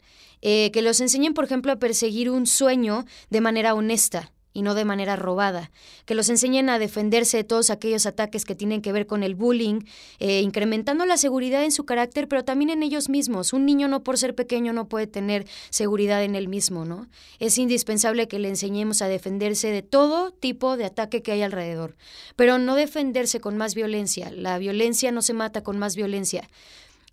eh, 0.47 0.69
que 0.69 0.83
los 0.83 1.01
enseñen, 1.01 1.33
por 1.33 1.43
ejemplo, 1.43 1.71
a 1.71 1.77
perseguir 1.77 2.29
un 2.29 2.45
sueño 2.45 3.05
de 3.31 3.41
manera 3.41 3.73
honesta 3.73 4.31
y 4.53 4.61
no 4.61 4.75
de 4.75 4.85
manera 4.85 5.15
robada, 5.15 5.71
que 6.05 6.13
los 6.13 6.29
enseñen 6.29 6.69
a 6.69 6.77
defenderse 6.77 7.37
de 7.37 7.43
todos 7.43 7.71
aquellos 7.71 8.05
ataques 8.05 8.45
que 8.45 8.53
tienen 8.53 8.83
que 8.83 8.91
ver 8.91 9.07
con 9.07 9.23
el 9.23 9.33
bullying, 9.33 9.81
eh, 10.19 10.41
incrementando 10.41 11.03
la 11.07 11.17
seguridad 11.17 11.63
en 11.63 11.71
su 11.71 11.83
carácter, 11.83 12.27
pero 12.27 12.45
también 12.45 12.69
en 12.69 12.83
ellos 12.83 13.09
mismos. 13.09 13.53
Un 13.53 13.65
niño 13.65 13.87
no 13.87 14.03
por 14.03 14.19
ser 14.19 14.35
pequeño 14.35 14.71
no 14.71 14.87
puede 14.87 15.07
tener 15.07 15.47
seguridad 15.71 16.23
en 16.23 16.35
él 16.35 16.47
mismo, 16.47 16.85
¿no? 16.85 17.07
Es 17.39 17.57
indispensable 17.57 18.27
que 18.27 18.37
le 18.37 18.49
enseñemos 18.49 19.01
a 19.01 19.07
defenderse 19.07 19.71
de 19.71 19.81
todo 19.81 20.29
tipo 20.29 20.77
de 20.77 20.85
ataque 20.85 21.23
que 21.23 21.31
hay 21.31 21.41
alrededor, 21.41 21.97
pero 22.35 22.59
no 22.59 22.75
defenderse 22.75 23.39
con 23.39 23.57
más 23.57 23.73
violencia. 23.73 24.29
La 24.29 24.59
violencia 24.59 25.11
no 25.11 25.23
se 25.23 25.33
mata 25.33 25.63
con 25.63 25.79
más 25.79 25.95
violencia 25.95 26.47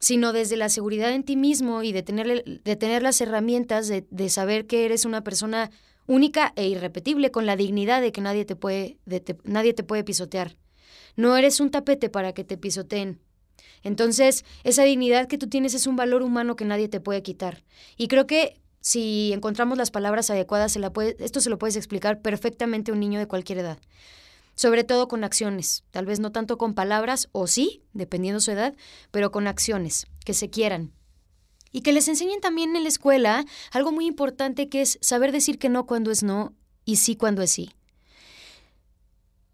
sino 0.02 0.32
desde 0.32 0.56
la 0.56 0.68
seguridad 0.68 1.12
en 1.12 1.23
ti 1.23 1.37
mismo 1.37 1.85
y 1.85 1.92
de 1.92 2.02
tener, 2.02 2.44
de 2.44 2.76
tener 2.76 3.04
las 3.04 3.21
herramientas 3.21 3.87
de, 3.87 4.04
de 4.11 4.28
saber 4.30 4.66
que 4.66 4.85
eres 4.85 5.04
una 5.04 5.23
persona 5.23 5.71
única 6.09 6.52
e 6.56 6.66
irrepetible, 6.66 7.30
con 7.30 7.47
la 7.47 7.54
dignidad 7.54 8.00
de 8.02 8.11
que 8.11 8.21
nadie 8.21 8.44
te 8.44 8.56
puede, 8.56 8.99
nadie 9.44 9.75
te 9.75 9.85
puede 9.85 10.02
pisotear. 10.02 10.56
No 11.14 11.37
eres 11.37 11.61
un 11.61 11.71
tapete 11.71 12.09
para 12.09 12.32
que 12.32 12.42
te 12.42 12.59
pisoteen. 12.59 13.21
Entonces, 13.85 14.44
esa 14.64 14.82
dignidad 14.82 15.28
que 15.28 15.38
tú 15.38 15.49
tienes 15.49 15.73
es 15.73 15.87
un 15.87 15.94
valor 15.94 16.23
humano 16.23 16.56
que 16.56 16.64
nadie 16.64 16.88
te 16.88 16.99
puede 16.99 17.23
quitar. 17.23 17.62
Y 17.97 18.09
creo 18.09 18.26
que 18.26 18.61
si 18.80 19.32
encontramos 19.32 19.78
las 19.78 19.92
palabras 19.92 20.30
adecuadas, 20.30 20.76
esto 21.21 21.40
se 21.40 21.50
lo 21.50 21.59
puedes 21.59 21.76
explicar 21.76 22.21
perfectamente 22.23 22.90
a 22.90 22.94
un 22.94 23.00
niño 23.00 23.21
de 23.21 23.28
cualquier 23.28 23.59
edad. 23.59 23.78
Sobre 24.62 24.85
todo 24.85 25.09
con 25.09 25.25
acciones, 25.25 25.83
tal 25.90 26.07
vez 26.07 26.21
no 26.21 26.31
tanto 26.31 26.57
con 26.57 26.75
palabras, 26.75 27.28
o 27.33 27.49
sí, 27.49 27.83
dependiendo 27.95 28.38
su 28.38 28.52
edad, 28.52 28.76
pero 29.11 29.33
con 29.33 29.49
acciones, 29.49 30.07
que 30.25 30.35
se 30.35 30.50
quieran, 30.50 30.92
y 31.73 31.81
que 31.81 31.90
les 31.90 32.07
enseñen 32.07 32.40
también 32.40 32.76
en 32.76 32.85
la 32.85 32.88
escuela 32.88 33.45
algo 33.73 33.90
muy 33.90 34.07
importante 34.07 34.69
que 34.69 34.83
es 34.83 35.00
saber 35.02 35.33
decir 35.33 35.59
que 35.59 35.69
no 35.69 35.85
cuando 35.85 36.12
es 36.12 36.23
no 36.23 36.54
y 36.85 36.99
sí 36.99 37.16
cuando 37.16 37.42
es 37.42 37.50
sí. 37.50 37.71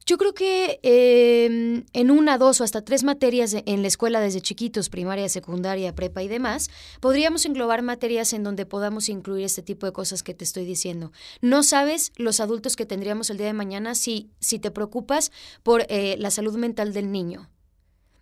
Yo 0.08 0.16
creo 0.16 0.32
que 0.32 0.80
em, 0.84 1.84
en 1.92 2.10
una, 2.10 2.38
dos 2.38 2.62
o 2.62 2.64
hasta 2.64 2.82
tres 2.82 3.04
materias 3.04 3.54
en 3.66 3.82
la 3.82 3.88
escuela 3.88 4.20
desde 4.20 4.40
chiquitos, 4.40 4.88
primaria, 4.88 5.28
secundaria, 5.28 5.94
prepa 5.94 6.22
y 6.22 6.28
demás, 6.28 6.70
podríamos 7.00 7.44
englobar 7.44 7.82
materias 7.82 8.32
en 8.32 8.42
donde 8.42 8.64
podamos 8.64 9.10
incluir 9.10 9.44
este 9.44 9.60
tipo 9.60 9.84
de 9.84 9.92
cosas 9.92 10.22
que 10.22 10.32
te 10.32 10.44
estoy 10.44 10.64
diciendo. 10.64 11.12
No 11.42 11.62
sabes 11.62 12.12
los 12.16 12.40
adultos 12.40 12.74
que 12.74 12.86
tendríamos 12.86 13.28
el 13.28 13.36
día 13.36 13.48
de 13.48 13.52
mañana 13.52 13.94
si, 13.94 14.30
si 14.40 14.58
te 14.58 14.70
preocupas 14.70 15.30
por 15.62 15.84
eh, 15.90 16.16
la 16.18 16.30
salud 16.30 16.56
mental 16.56 16.94
del 16.94 17.12
niño 17.12 17.50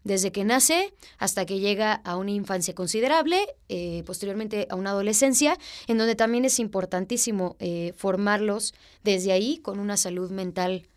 desde 0.03 0.33
que 0.33 0.43
nace 0.43 0.93
hasta 1.19 1.47
que 1.47 1.61
llega 1.61 1.93
a 1.93 2.17
una 2.17 2.33
infancia 2.33 2.75
considerable, 2.75 3.47
eh, 3.69 4.03
posteriormente 4.07 4.67
a 4.71 4.75
una 4.75 4.91
adolescencia, 4.91 5.57
en 5.87 5.99
donde 5.99 6.17
también 6.17 6.45
es 6.45 6.59
importantísimo 6.59 7.55
eh, 7.61 7.93
formarlos 7.97 8.75
desde 9.05 9.31
ahí 9.31 9.59
con 9.59 9.79
una 9.79 9.97
salud 9.97 10.33
mental 10.33 10.89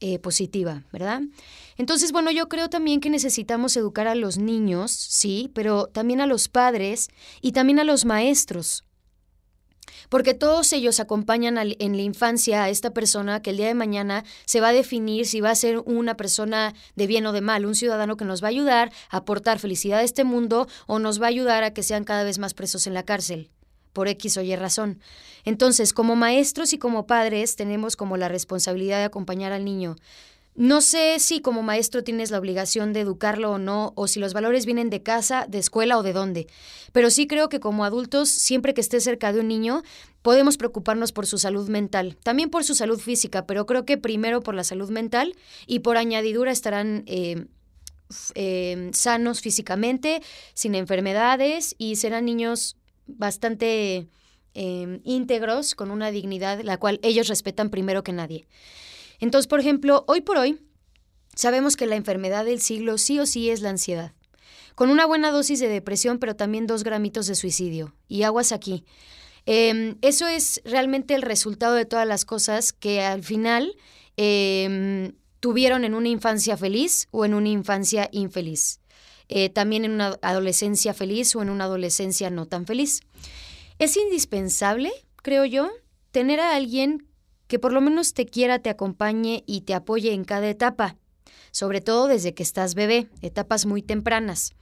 eh, 0.00 0.18
positiva, 0.18 0.84
¿verdad? 0.92 1.22
Entonces, 1.76 2.12
bueno, 2.12 2.30
yo 2.30 2.48
creo 2.48 2.68
también 2.68 3.00
que 3.00 3.10
necesitamos 3.10 3.76
educar 3.76 4.06
a 4.06 4.14
los 4.14 4.38
niños, 4.38 4.90
sí, 4.92 5.50
pero 5.54 5.86
también 5.86 6.20
a 6.20 6.26
los 6.26 6.48
padres 6.48 7.08
y 7.40 7.52
también 7.52 7.78
a 7.78 7.84
los 7.84 8.04
maestros 8.04 8.84
porque 10.08 10.34
todos 10.34 10.72
ellos 10.72 11.00
acompañan 11.00 11.58
en 11.58 11.96
la 11.96 12.02
infancia 12.02 12.64
a 12.64 12.70
esta 12.70 12.90
persona 12.90 13.42
que 13.42 13.50
el 13.50 13.56
día 13.56 13.66
de 13.66 13.74
mañana 13.74 14.24
se 14.44 14.60
va 14.60 14.68
a 14.68 14.72
definir 14.72 15.26
si 15.26 15.40
va 15.40 15.50
a 15.50 15.54
ser 15.54 15.78
una 15.78 16.16
persona 16.16 16.74
de 16.94 17.06
bien 17.06 17.26
o 17.26 17.32
de 17.32 17.40
mal, 17.40 17.66
un 17.66 17.74
ciudadano 17.74 18.16
que 18.16 18.24
nos 18.24 18.42
va 18.42 18.48
a 18.48 18.50
ayudar 18.50 18.92
a 19.10 19.18
aportar 19.18 19.58
felicidad 19.58 20.00
a 20.00 20.04
este 20.04 20.24
mundo 20.24 20.68
o 20.86 20.98
nos 20.98 21.20
va 21.20 21.26
a 21.26 21.30
ayudar 21.30 21.64
a 21.64 21.72
que 21.72 21.82
sean 21.82 22.04
cada 22.04 22.24
vez 22.24 22.38
más 22.38 22.54
presos 22.54 22.86
en 22.86 22.94
la 22.94 23.04
cárcel 23.04 23.50
por 23.96 24.08
X 24.08 24.36
o 24.36 24.42
Y 24.42 24.54
razón. 24.56 25.00
Entonces, 25.46 25.94
como 25.94 26.16
maestros 26.16 26.74
y 26.74 26.78
como 26.78 27.06
padres 27.06 27.56
tenemos 27.56 27.96
como 27.96 28.18
la 28.18 28.28
responsabilidad 28.28 28.98
de 28.98 29.04
acompañar 29.04 29.52
al 29.52 29.64
niño. 29.64 29.96
No 30.54 30.82
sé 30.82 31.18
si 31.18 31.40
como 31.40 31.62
maestro 31.62 32.04
tienes 32.04 32.30
la 32.30 32.38
obligación 32.38 32.92
de 32.92 33.00
educarlo 33.00 33.52
o 33.52 33.58
no, 33.58 33.94
o 33.96 34.06
si 34.06 34.20
los 34.20 34.34
valores 34.34 34.66
vienen 34.66 34.90
de 34.90 35.02
casa, 35.02 35.46
de 35.48 35.56
escuela 35.56 35.96
o 35.96 36.02
de 36.02 36.12
dónde, 36.12 36.46
pero 36.92 37.08
sí 37.08 37.26
creo 37.26 37.48
que 37.48 37.58
como 37.58 37.86
adultos, 37.86 38.28
siempre 38.28 38.74
que 38.74 38.82
esté 38.82 39.00
cerca 39.00 39.32
de 39.32 39.40
un 39.40 39.48
niño, 39.48 39.82
podemos 40.20 40.58
preocuparnos 40.58 41.12
por 41.12 41.24
su 41.24 41.38
salud 41.38 41.66
mental, 41.70 42.18
también 42.22 42.50
por 42.50 42.64
su 42.64 42.74
salud 42.74 43.00
física, 43.00 43.46
pero 43.46 43.64
creo 43.64 43.86
que 43.86 43.96
primero 43.96 44.42
por 44.42 44.54
la 44.54 44.64
salud 44.64 44.90
mental 44.90 45.34
y 45.66 45.78
por 45.78 45.96
añadidura 45.96 46.52
estarán 46.52 47.02
eh, 47.06 47.46
eh, 48.34 48.90
sanos 48.92 49.40
físicamente, 49.40 50.20
sin 50.52 50.74
enfermedades 50.74 51.74
y 51.78 51.96
serán 51.96 52.26
niños 52.26 52.76
bastante 53.06 54.08
eh, 54.54 55.00
íntegros, 55.04 55.74
con 55.74 55.90
una 55.90 56.10
dignidad 56.10 56.60
la 56.62 56.78
cual 56.78 56.98
ellos 57.02 57.28
respetan 57.28 57.70
primero 57.70 58.02
que 58.02 58.12
nadie. 58.12 58.46
Entonces, 59.20 59.46
por 59.46 59.60
ejemplo, 59.60 60.04
hoy 60.08 60.20
por 60.20 60.38
hoy 60.38 60.60
sabemos 61.34 61.76
que 61.76 61.86
la 61.86 61.96
enfermedad 61.96 62.44
del 62.44 62.60
siglo 62.60 62.98
sí 62.98 63.18
o 63.18 63.26
sí 63.26 63.50
es 63.50 63.60
la 63.60 63.70
ansiedad. 63.70 64.12
Con 64.74 64.90
una 64.90 65.06
buena 65.06 65.30
dosis 65.30 65.60
de 65.60 65.68
depresión, 65.68 66.18
pero 66.18 66.36
también 66.36 66.66
dos 66.66 66.84
gramitos 66.84 67.26
de 67.26 67.34
suicidio. 67.34 67.94
Y 68.08 68.24
aguas 68.24 68.52
aquí. 68.52 68.84
Em, 69.46 69.96
eso 70.02 70.26
es 70.26 70.60
realmente 70.64 71.14
el 71.14 71.22
resultado 71.22 71.74
de 71.74 71.86
todas 71.86 72.06
las 72.06 72.24
cosas 72.24 72.72
que 72.72 73.00
al 73.00 73.22
final 73.22 73.76
em, 74.16 75.12
tuvieron 75.40 75.84
en 75.84 75.94
una 75.94 76.08
infancia 76.08 76.56
feliz 76.56 77.08
o 77.10 77.24
en 77.24 77.34
una 77.34 77.48
infancia 77.48 78.08
infeliz. 78.12 78.80
Eh, 79.28 79.50
también 79.50 79.84
en 79.84 79.92
una 79.92 80.18
adolescencia 80.22 80.94
feliz 80.94 81.34
o 81.34 81.42
en 81.42 81.50
una 81.50 81.64
adolescencia 81.64 82.30
no 82.30 82.46
tan 82.46 82.66
feliz. 82.66 83.00
Es 83.78 83.96
indispensable, 83.96 84.92
creo 85.22 85.44
yo, 85.44 85.68
tener 86.12 86.40
a 86.40 86.54
alguien 86.54 87.06
que 87.46 87.58
por 87.58 87.72
lo 87.72 87.80
menos 87.80 88.14
te 88.14 88.26
quiera, 88.26 88.58
te 88.58 88.70
acompañe 88.70 89.44
y 89.46 89.62
te 89.62 89.74
apoye 89.74 90.12
en 90.12 90.24
cada 90.24 90.48
etapa, 90.48 90.96
sobre 91.50 91.80
todo 91.80 92.08
desde 92.08 92.34
que 92.34 92.42
estás 92.42 92.74
bebé, 92.74 93.08
etapas 93.22 93.66
muy 93.66 93.82
tempranas. 93.82 94.54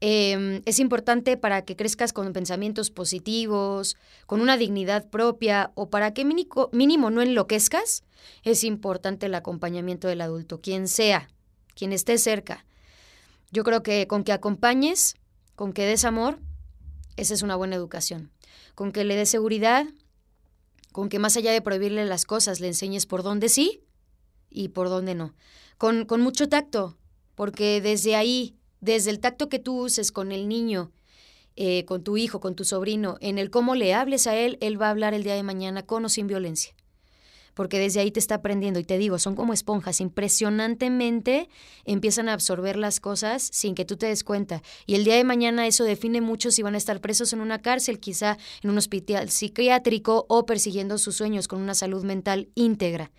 Em, 0.00 0.62
es 0.66 0.80
importante 0.80 1.36
para 1.36 1.62
que 1.62 1.76
crezcas 1.76 2.12
con 2.12 2.32
pensamientos 2.32 2.90
positivos, 2.90 3.96
con 4.26 4.40
una 4.40 4.56
dignidad 4.56 5.08
propia 5.08 5.70
o 5.74 5.88
para 5.88 6.12
que 6.12 6.24
mínimo, 6.24 6.68
mínimo 6.72 7.10
no 7.10 7.22
enloquezcas, 7.22 8.02
es 8.42 8.64
importante 8.64 9.26
el 9.26 9.34
acompañamiento 9.34 10.08
del 10.08 10.20
adulto, 10.20 10.60
quien 10.60 10.88
sea, 10.88 11.30
quien 11.74 11.92
esté 11.92 12.18
cerca. 12.18 12.66
Yo 13.54 13.62
creo 13.62 13.84
que 13.84 14.08
con 14.08 14.24
que 14.24 14.32
acompañes, 14.32 15.14
con 15.54 15.72
que 15.72 15.86
des 15.86 16.04
amor, 16.04 16.40
esa 17.16 17.34
es 17.34 17.42
una 17.42 17.54
buena 17.54 17.76
educación. 17.76 18.32
Con 18.74 18.90
que 18.90 19.04
le 19.04 19.14
des 19.14 19.28
seguridad, 19.28 19.86
con 20.90 21.08
que 21.08 21.20
más 21.20 21.36
allá 21.36 21.52
de 21.52 21.62
prohibirle 21.62 22.04
las 22.04 22.24
cosas, 22.24 22.58
le 22.58 22.66
enseñes 22.66 23.06
por 23.06 23.22
dónde 23.22 23.48
sí 23.48 23.84
y 24.50 24.70
por 24.70 24.88
dónde 24.88 25.14
no. 25.14 25.36
Con, 25.78 26.04
con 26.04 26.20
mucho 26.20 26.48
tacto, 26.48 26.98
porque 27.36 27.80
desde 27.80 28.16
ahí, 28.16 28.56
desde 28.80 29.10
el 29.10 29.20
tacto 29.20 29.48
que 29.48 29.60
tú 29.60 29.84
uses 29.84 30.10
con 30.10 30.32
el 30.32 30.48
niño, 30.48 30.90
eh, 31.54 31.84
con 31.84 32.02
tu 32.02 32.16
hijo, 32.16 32.40
con 32.40 32.56
tu 32.56 32.64
sobrino, 32.64 33.18
en 33.20 33.38
el 33.38 33.50
cómo 33.50 33.76
le 33.76 33.94
hables 33.94 34.26
a 34.26 34.34
él, 34.34 34.58
él 34.62 34.82
va 34.82 34.88
a 34.88 34.90
hablar 34.90 35.14
el 35.14 35.22
día 35.22 35.36
de 35.36 35.44
mañana 35.44 35.86
con 35.86 36.04
o 36.04 36.08
sin 36.08 36.26
violencia 36.26 36.74
porque 37.54 37.78
desde 37.78 38.00
ahí 38.00 38.10
te 38.10 38.20
está 38.20 38.36
aprendiendo 38.36 38.80
y 38.80 38.84
te 38.84 38.98
digo, 38.98 39.18
son 39.18 39.34
como 39.34 39.52
esponjas, 39.52 40.00
impresionantemente 40.00 41.48
empiezan 41.84 42.28
a 42.28 42.34
absorber 42.34 42.76
las 42.76 43.00
cosas 43.00 43.48
sin 43.52 43.74
que 43.74 43.84
tú 43.84 43.96
te 43.96 44.06
des 44.06 44.24
cuenta. 44.24 44.62
Y 44.86 44.96
el 44.96 45.04
día 45.04 45.14
de 45.16 45.24
mañana 45.24 45.66
eso 45.66 45.84
define 45.84 46.20
mucho 46.20 46.50
si 46.50 46.62
van 46.62 46.74
a 46.74 46.78
estar 46.78 47.00
presos 47.00 47.32
en 47.32 47.40
una 47.40 47.62
cárcel, 47.62 48.00
quizá 48.00 48.38
en 48.62 48.70
un 48.70 48.78
hospital 48.78 49.30
psiquiátrico 49.30 50.26
o 50.28 50.46
persiguiendo 50.46 50.98
sus 50.98 51.16
sueños 51.16 51.48
con 51.48 51.60
una 51.60 51.74
salud 51.74 52.04
mental 52.04 52.48
íntegra. 52.54 53.10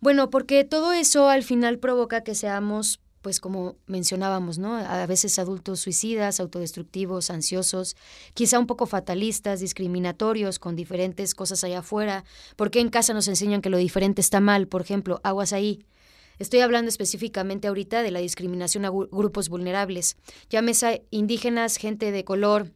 Bueno, 0.00 0.30
porque 0.30 0.64
todo 0.64 0.92
eso 0.92 1.28
al 1.28 1.44
final 1.44 1.78
provoca 1.78 2.24
que 2.24 2.34
seamos 2.34 3.01
pues 3.22 3.40
como 3.40 3.76
mencionábamos, 3.86 4.58
¿no? 4.58 4.76
A 4.76 5.06
veces 5.06 5.38
adultos 5.38 5.80
suicidas, 5.80 6.40
autodestructivos, 6.40 7.30
ansiosos, 7.30 7.96
quizá 8.34 8.58
un 8.58 8.66
poco 8.66 8.86
fatalistas, 8.86 9.60
discriminatorios, 9.60 10.58
con 10.58 10.76
diferentes 10.76 11.34
cosas 11.34 11.64
allá 11.64 11.78
afuera. 11.78 12.24
porque 12.56 12.80
en 12.80 12.90
casa 12.90 13.14
nos 13.14 13.28
enseñan 13.28 13.62
que 13.62 13.70
lo 13.70 13.78
diferente 13.78 14.20
está 14.20 14.40
mal? 14.40 14.66
Por 14.66 14.82
ejemplo, 14.82 15.20
aguas 15.22 15.52
ahí. 15.52 15.84
Estoy 16.38 16.60
hablando 16.60 16.88
específicamente 16.88 17.68
ahorita 17.68 18.02
de 18.02 18.10
la 18.10 18.18
discriminación 18.18 18.84
a 18.84 18.90
grupos 18.90 19.48
vulnerables. 19.48 20.16
Llámese 20.50 21.04
indígenas, 21.10 21.76
gente 21.76 22.10
de 22.10 22.24
color, 22.24 22.72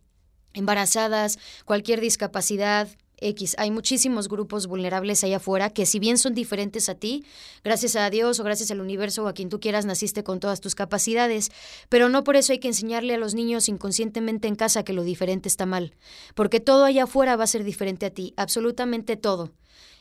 embarazadas, 0.53 1.39
cualquier 1.65 2.01
discapacidad, 2.01 2.89
X. 3.19 3.55
Hay 3.59 3.71
muchísimos 3.71 4.29
grupos 4.29 4.67
vulnerables 4.67 5.25
allá 5.25 5.39
afuera 5.39 5.71
que 5.71 5.87
si 5.87 5.99
bien 5.99 6.19
son 6.19 6.35
diferentes 6.35 6.89
a 6.89 6.95
ti, 6.95 7.25
gracias 7.65 7.97
a 7.97 8.09
Dios 8.11 8.39
o 8.41 8.45
gracias 8.45 8.71
al 8.71 8.81
universo 8.81 9.25
o 9.25 9.29
a 9.29 9.33
quien 9.33 9.49
tú 9.49 9.61
quieras 9.61 9.87
naciste 9.87 10.23
con 10.23 10.41
todas 10.41 10.61
tus 10.61 10.75
capacidades, 10.75 11.51
pero 11.89 12.09
no 12.09 12.25
por 12.25 12.37
eso 12.37 12.53
hay 12.53 12.59
que 12.59 12.69
enseñarle 12.69 13.15
a 13.15 13.19
los 13.19 13.35
niños 13.35 13.69
inconscientemente 13.69 14.49
en 14.49 14.57
casa 14.57 14.85
que 14.85 14.93
lo 14.93 15.03
diferente 15.03 15.49
está 15.49 15.67
mal, 15.67 15.95
porque 16.35 16.61
todo 16.61 16.85
allá 16.85 17.05
afuera 17.05 17.37
va 17.37 17.45
a 17.45 17.49
ser 17.49 17.65
diferente 17.65 18.07
a 18.07 18.11
ti, 18.11 18.35
absolutamente 18.37 19.17
todo. 19.17 19.53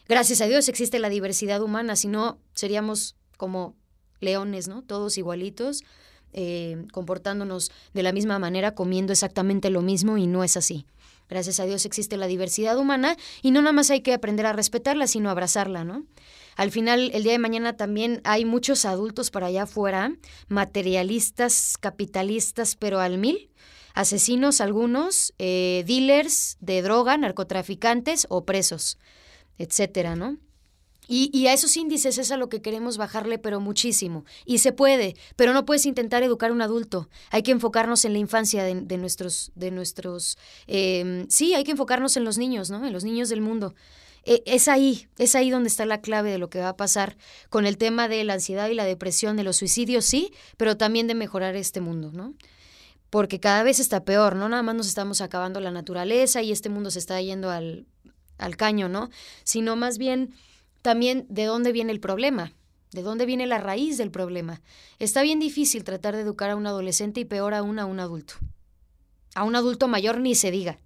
Gracias 0.08 0.42
a 0.42 0.46
Dios 0.46 0.70
existe 0.70 1.00
la 1.00 1.10
diversidad 1.10 1.62
humana, 1.62 1.96
si 1.96 2.08
no 2.08 2.38
seríamos 2.54 3.16
como 3.38 3.76
leones, 4.20 4.68
¿no? 4.68 4.84
Todos 4.84 5.18
igualitos, 5.18 5.84
eh, 6.34 6.86
comportándonos 6.92 7.72
de 7.94 8.04
la 8.04 8.12
misma 8.12 8.40
manera, 8.40 8.76
comiendo 8.76 9.14
exactamente 9.14 9.70
lo 9.70 9.82
mismo 9.82 10.18
y 10.18 10.28
no 10.28 10.44
es 10.44 10.58
así. 10.58 10.86
Gracias 11.30 11.60
a 11.60 11.66
Dios 11.66 11.86
existe 11.86 12.18
la 12.18 12.28
diversidad 12.28 12.78
humana 12.78 13.18
y 13.42 13.52
no 13.52 13.62
nada 13.62 13.74
más 13.74 13.90
hay 13.90 14.02
que 14.02 14.14
aprender 14.14 14.46
a 14.46 14.54
respetarla, 14.54 15.08
sino 15.08 15.30
abrazarla, 15.30 15.84
¿no? 15.84 16.06
Al 16.56 16.72
final, 16.72 17.12
el 17.14 17.24
día 17.24 17.34
de 17.34 17.40
mañana 17.40 17.76
también 17.76 18.22
hay 18.24 18.46
muchos 18.46 18.86
adultos 18.86 19.30
para 19.30 19.48
allá 19.48 19.64
afuera, 19.64 20.16
materialistas, 20.48 21.78
capitalistas, 21.80 22.76
pero 22.76 23.00
al 23.00 23.18
mil, 23.18 23.50
asesinos 23.94 24.62
algunos, 24.62 25.34
eh, 25.38 25.84
dealers 25.86 26.58
de 26.62 26.82
droga, 26.82 27.18
narcotraficantes 27.18 28.26
o 28.30 28.46
presos, 28.46 28.98
etcétera, 29.58 30.16
¿no? 30.16 30.38
Y, 31.08 31.48
a 31.48 31.54
esos 31.54 31.78
índices 31.78 32.18
es 32.18 32.32
a 32.32 32.38
lo 32.38 32.50
que 32.50 32.62
queremos 32.62 32.98
bajarle, 32.98 33.38
pero 33.38 33.60
muchísimo. 33.60 34.26
Y 34.46 34.60
se 34.60 34.72
puede, 34.72 35.16
pero 35.36 35.54
no 35.54 35.66
puedes 35.66 35.86
intentar 35.86 36.24
educar 36.24 36.50
a 36.50 36.54
un 36.54 36.62
adulto. 36.62 37.10
Hay 37.30 37.44
que 37.44 37.52
enfocarnos 37.52 38.06
en 38.06 38.14
la 38.14 38.20
infancia 38.20 38.64
de, 38.64 38.98
nuestros, 38.98 39.52
de 39.56 39.72
nuestros, 39.72 40.38
em, 40.68 41.28
sí, 41.30 41.54
hay 41.54 41.64
que 41.64 41.72
enfocarnos 41.72 42.18
en 42.18 42.24
los 42.24 42.38
niños, 42.38 42.70
¿no? 42.70 42.86
En 42.86 42.94
los 42.94 43.04
niños 43.04 43.30
del 43.30 43.42
mundo. 43.42 43.76
E, 44.26 44.42
es 44.46 44.68
ahí, 44.68 45.08
es 45.18 45.36
ahí 45.36 45.52
donde 45.52 45.70
está 45.70 45.86
la 45.86 46.02
clave 46.02 46.32
de 46.32 46.40
lo 46.40 46.50
que 46.50 46.60
va 46.60 46.70
a 46.70 46.78
pasar 46.78 47.18
con 47.50 47.66
el 47.66 47.78
tema 47.78 48.08
de 48.08 48.24
la 48.24 48.34
ansiedad 48.34 48.68
y 48.70 48.74
la 48.74 48.86
depresión, 48.86 49.38
de 49.38 49.44
los 49.44 49.58
suicidios, 49.58 50.06
sí, 50.06 50.32
pero 50.58 50.78
también 50.78 51.08
de 51.08 51.16
mejorar 51.16 51.56
este 51.56 51.82
mundo, 51.82 52.12
¿no? 52.12 52.34
Porque 53.12 53.40
cada 53.40 53.64
vez 53.64 53.80
está 53.80 54.04
peor, 54.04 54.36
¿no? 54.36 54.50
Nada 54.50 54.64
más 54.64 54.76
nos 54.76 54.88
estamos 54.88 55.22
acabando 55.22 55.60
la 55.60 55.72
naturaleza 55.72 56.42
y 56.42 56.52
este 56.52 56.70
mundo 56.70 56.90
se 56.90 57.00
está 57.00 57.22
yendo 57.22 57.52
al, 57.52 57.86
al 58.38 58.58
caño, 58.58 58.90
¿no? 58.90 59.10
Sino 59.44 59.76
más 59.76 59.98
bien 59.98 60.34
también 60.86 61.26
de 61.30 61.46
dónde 61.46 61.72
viene 61.72 61.92
el 61.92 62.00
problema, 62.00 62.54
de 62.92 63.02
dónde 63.02 63.26
viene 63.26 63.48
la 63.48 63.58
raíz 63.58 63.98
del 63.98 64.12
problema. 64.12 64.62
Está 65.00 65.24
bien 65.24 65.40
difícil 65.40 65.84
tratar 65.84 66.16
de 66.16 66.22
educar 66.22 66.52
a 66.52 66.56
un 66.56 66.68
adolescente 66.68 67.20
y 67.22 67.26
peor 67.26 67.56
aún 67.56 67.80
a 67.80 67.88
un 67.88 68.00
adulto. 68.00 68.36
A 69.34 69.46
un 69.46 69.56
adulto 69.56 69.88
mayor 69.88 70.20
ni 70.20 70.36
se 70.36 70.52
diga. 70.52 70.78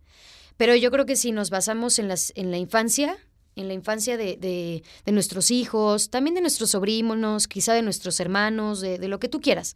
Pero 0.55 0.73
yo 0.73 0.89
creo 0.89 1.05
que 1.05 1.17
si 1.17 1.33
nos 1.33 1.49
basamos 1.49 1.99
en, 1.99 2.07
las, 2.07 2.31
en 2.37 2.49
la 2.49 2.57
infancia, 2.57 3.17
en 3.57 3.67
la 3.67 3.73
infancia 3.73 4.15
de, 4.15 4.83
nuestros 5.05 5.51
hijos, 5.51 6.09
también 6.09 6.33
de 6.33 6.39
nuestros 6.39 6.69
sobrinos, 6.69 7.49
quizá 7.49 7.73
de 7.73 7.81
nuestros 7.81 8.21
hermanos, 8.21 8.79
de 8.79 9.05
lo 9.09 9.19
que 9.19 9.27
tú 9.27 9.41
quieras. 9.41 9.75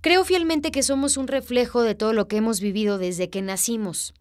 Creo 0.00 0.24
fielmente 0.24 0.70
que 0.70 0.84
somos 0.84 1.16
un 1.16 1.26
reflejo 1.26 1.82
de 1.82 1.96
todo 1.96 2.12
lo 2.12 2.28
que 2.28 2.36
hemos 2.36 2.60
vivido 2.60 2.98
desde 2.98 3.30
que 3.30 3.42
nacimos. 3.42 4.14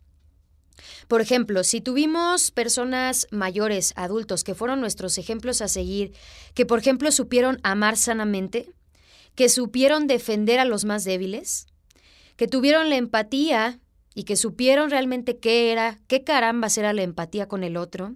Por 1.08 1.22
ejemplo, 1.22 1.64
si 1.64 1.82
tuvimos 1.82 2.52
personas 2.52 3.28
mayores, 3.32 3.94
adultos, 3.96 4.44
que 4.44 4.56
fueron 4.56 4.80
nuestros 4.82 5.18
ejemplos 5.18 5.62
a 5.62 5.68
seguir, 5.68 6.14
que 6.54 6.66
por 6.66 6.80
ejemplo 6.80 7.12
supieron 7.12 7.60
amar 7.64 7.98
sanamente, 7.98 8.72
que 9.36 9.50
supieron 9.50 10.08
defender 10.08 10.60
a 10.60 10.66
los 10.66 10.86
más 10.86 11.04
débiles, 11.04 11.68
que 12.36 12.48
tuvieron 12.48 12.90
la 12.90 12.98
empatía 12.98 13.80
y 14.14 14.24
que 14.24 14.36
supieron 14.36 14.90
realmente 14.90 15.38
qué 15.38 15.72
era, 15.72 16.00
qué 16.08 16.24
caramba 16.24 16.68
era 16.76 16.94
la 16.94 17.04
empatía 17.04 17.48
con 17.48 17.64
el 17.64 17.78
otro, 17.78 18.16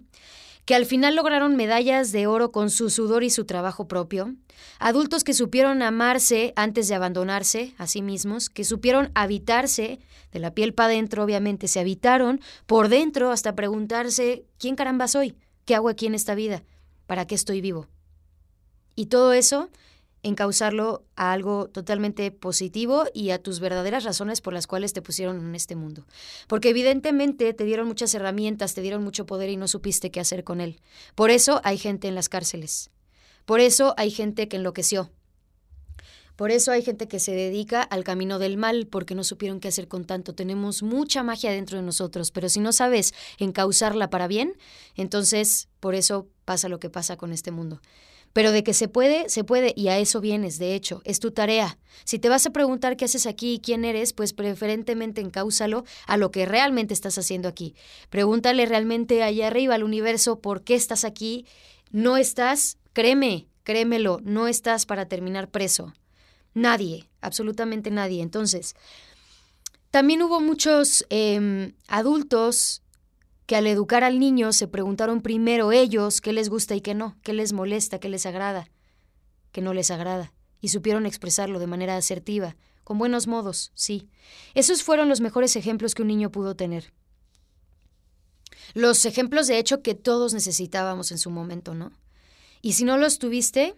que 0.64 0.74
al 0.74 0.86
final 0.86 1.16
lograron 1.16 1.56
medallas 1.56 2.12
de 2.12 2.26
oro 2.26 2.52
con 2.52 2.70
su 2.70 2.88
sudor 2.88 3.24
y 3.24 3.30
su 3.30 3.44
trabajo 3.44 3.88
propio, 3.88 4.34
adultos 4.78 5.24
que 5.24 5.34
supieron 5.34 5.82
amarse 5.82 6.52
antes 6.56 6.88
de 6.88 6.94
abandonarse 6.94 7.74
a 7.78 7.86
sí 7.86 8.02
mismos, 8.02 8.48
que 8.48 8.64
supieron 8.64 9.10
habitarse, 9.14 9.98
de 10.30 10.38
la 10.38 10.54
piel 10.54 10.72
para 10.72 10.92
adentro 10.92 11.24
obviamente, 11.24 11.68
se 11.68 11.80
habitaron 11.80 12.40
por 12.66 12.88
dentro 12.88 13.30
hasta 13.30 13.54
preguntarse, 13.54 14.44
¿quién 14.58 14.76
caramba 14.76 15.08
soy? 15.08 15.34
¿Qué 15.64 15.74
hago 15.74 15.88
aquí 15.88 16.06
en 16.06 16.14
esta 16.14 16.34
vida? 16.34 16.62
¿Para 17.06 17.26
qué 17.26 17.34
estoy 17.34 17.60
vivo? 17.60 17.88
Y 18.94 19.06
todo 19.06 19.32
eso 19.32 19.68
encauzarlo 20.22 21.04
a 21.16 21.32
algo 21.32 21.68
totalmente 21.68 22.30
positivo 22.30 23.04
y 23.12 23.30
a 23.30 23.42
tus 23.42 23.60
verdaderas 23.60 24.04
razones 24.04 24.40
por 24.40 24.52
las 24.52 24.66
cuales 24.66 24.92
te 24.92 25.02
pusieron 25.02 25.40
en 25.40 25.54
este 25.54 25.76
mundo. 25.76 26.06
Porque 26.46 26.70
evidentemente 26.70 27.52
te 27.54 27.64
dieron 27.64 27.88
muchas 27.88 28.14
herramientas, 28.14 28.74
te 28.74 28.82
dieron 28.82 29.02
mucho 29.02 29.26
poder 29.26 29.50
y 29.50 29.56
no 29.56 29.68
supiste 29.68 30.10
qué 30.10 30.20
hacer 30.20 30.44
con 30.44 30.60
él. 30.60 30.80
Por 31.14 31.30
eso 31.30 31.60
hay 31.64 31.78
gente 31.78 32.08
en 32.08 32.14
las 32.14 32.28
cárceles. 32.28 32.90
Por 33.44 33.60
eso 33.60 33.94
hay 33.96 34.10
gente 34.10 34.48
que 34.48 34.56
enloqueció. 34.56 35.10
Por 36.36 36.50
eso 36.50 36.72
hay 36.72 36.82
gente 36.82 37.08
que 37.08 37.18
se 37.18 37.32
dedica 37.32 37.82
al 37.82 38.04
camino 38.04 38.38
del 38.38 38.56
mal 38.56 38.86
porque 38.86 39.14
no 39.14 39.22
supieron 39.22 39.60
qué 39.60 39.68
hacer 39.68 39.86
con 39.86 40.04
tanto. 40.04 40.34
Tenemos 40.34 40.82
mucha 40.82 41.22
magia 41.22 41.50
dentro 41.50 41.78
de 41.78 41.84
nosotros, 41.84 42.30
pero 42.30 42.48
si 42.48 42.60
no 42.60 42.72
sabes 42.72 43.12
encauzarla 43.38 44.08
para 44.08 44.28
bien, 44.28 44.56
entonces 44.94 45.68
por 45.78 45.94
eso 45.94 46.28
pasa 46.44 46.68
lo 46.68 46.80
que 46.80 46.90
pasa 46.90 47.16
con 47.16 47.32
este 47.32 47.50
mundo. 47.50 47.80
Pero 48.32 48.52
de 48.52 48.64
que 48.64 48.74
se 48.74 48.88
puede, 48.88 49.28
se 49.28 49.44
puede, 49.44 49.72
y 49.76 49.88
a 49.88 49.98
eso 49.98 50.20
vienes, 50.20 50.58
de 50.58 50.74
hecho, 50.74 51.02
es 51.04 51.20
tu 51.20 51.32
tarea. 51.32 51.78
Si 52.04 52.18
te 52.18 52.28
vas 52.28 52.46
a 52.46 52.50
preguntar 52.50 52.96
qué 52.96 53.04
haces 53.04 53.26
aquí 53.26 53.54
y 53.54 53.58
quién 53.58 53.84
eres, 53.84 54.12
pues 54.12 54.32
preferentemente 54.32 55.20
encáusalo 55.20 55.84
a 56.06 56.16
lo 56.16 56.30
que 56.30 56.46
realmente 56.46 56.94
estás 56.94 57.18
haciendo 57.18 57.48
aquí. 57.48 57.74
Pregúntale 58.08 58.64
realmente 58.66 59.22
allá 59.22 59.48
arriba 59.48 59.74
al 59.74 59.84
universo 59.84 60.40
por 60.40 60.62
qué 60.62 60.74
estás 60.74 61.04
aquí. 61.04 61.46
No 61.90 62.16
estás, 62.16 62.78
créeme, 62.92 63.48
créemelo, 63.64 64.20
no 64.22 64.48
estás 64.48 64.86
para 64.86 65.06
terminar 65.06 65.50
preso. 65.50 65.92
Nadie, 66.54 67.08
absolutamente 67.20 67.90
nadie. 67.90 68.22
Entonces, 68.22 68.74
también 69.90 70.22
hubo 70.22 70.40
muchos 70.40 71.04
em, 71.10 71.74
adultos 71.86 72.81
que 73.52 73.56
al 73.56 73.66
educar 73.66 74.02
al 74.02 74.18
niño 74.18 74.54
se 74.54 74.66
preguntaron 74.66 75.20
primero 75.20 75.72
ellos 75.72 76.22
qué 76.22 76.32
les 76.32 76.48
gusta 76.48 76.74
y 76.74 76.80
qué 76.80 76.94
no, 76.94 77.18
qué 77.20 77.34
les 77.34 77.52
molesta, 77.52 77.98
qué 77.98 78.08
les 78.08 78.24
agrada, 78.24 78.70
qué 79.50 79.60
no 79.60 79.74
les 79.74 79.90
agrada, 79.90 80.32
y 80.62 80.68
supieron 80.68 81.04
expresarlo 81.04 81.58
de 81.58 81.66
manera 81.66 81.98
asertiva, 81.98 82.56
con 82.82 82.96
buenos 82.96 83.26
modos, 83.26 83.70
sí. 83.74 84.08
Esos 84.54 84.82
fueron 84.82 85.10
los 85.10 85.20
mejores 85.20 85.54
ejemplos 85.54 85.94
que 85.94 86.00
un 86.00 86.08
niño 86.08 86.32
pudo 86.32 86.56
tener. 86.56 86.94
Los 88.72 89.04
ejemplos 89.04 89.48
de 89.48 89.58
hecho 89.58 89.82
que 89.82 89.94
todos 89.94 90.32
necesitábamos 90.32 91.12
en 91.12 91.18
su 91.18 91.28
momento, 91.28 91.74
¿no? 91.74 91.92
Y 92.62 92.72
si 92.72 92.84
no 92.84 92.96
los 92.96 93.18
tuviste, 93.18 93.74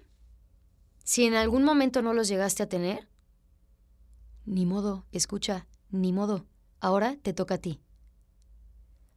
si 1.03 1.25
en 1.25 1.35
algún 1.35 1.65
momento 1.65 2.01
no 2.01 2.15
los 2.15 2.29
llegaste 2.29 2.63
a 2.63 2.69
tener, 2.69 3.09
ni 4.47 4.67
modo, 4.67 5.05
escucha, 5.11 5.67
ni 5.91 6.13
modo, 6.13 6.47
ahora 6.79 7.17
te 7.21 7.33
toca 7.33 7.57
a 7.57 7.59
ti. 7.59 7.81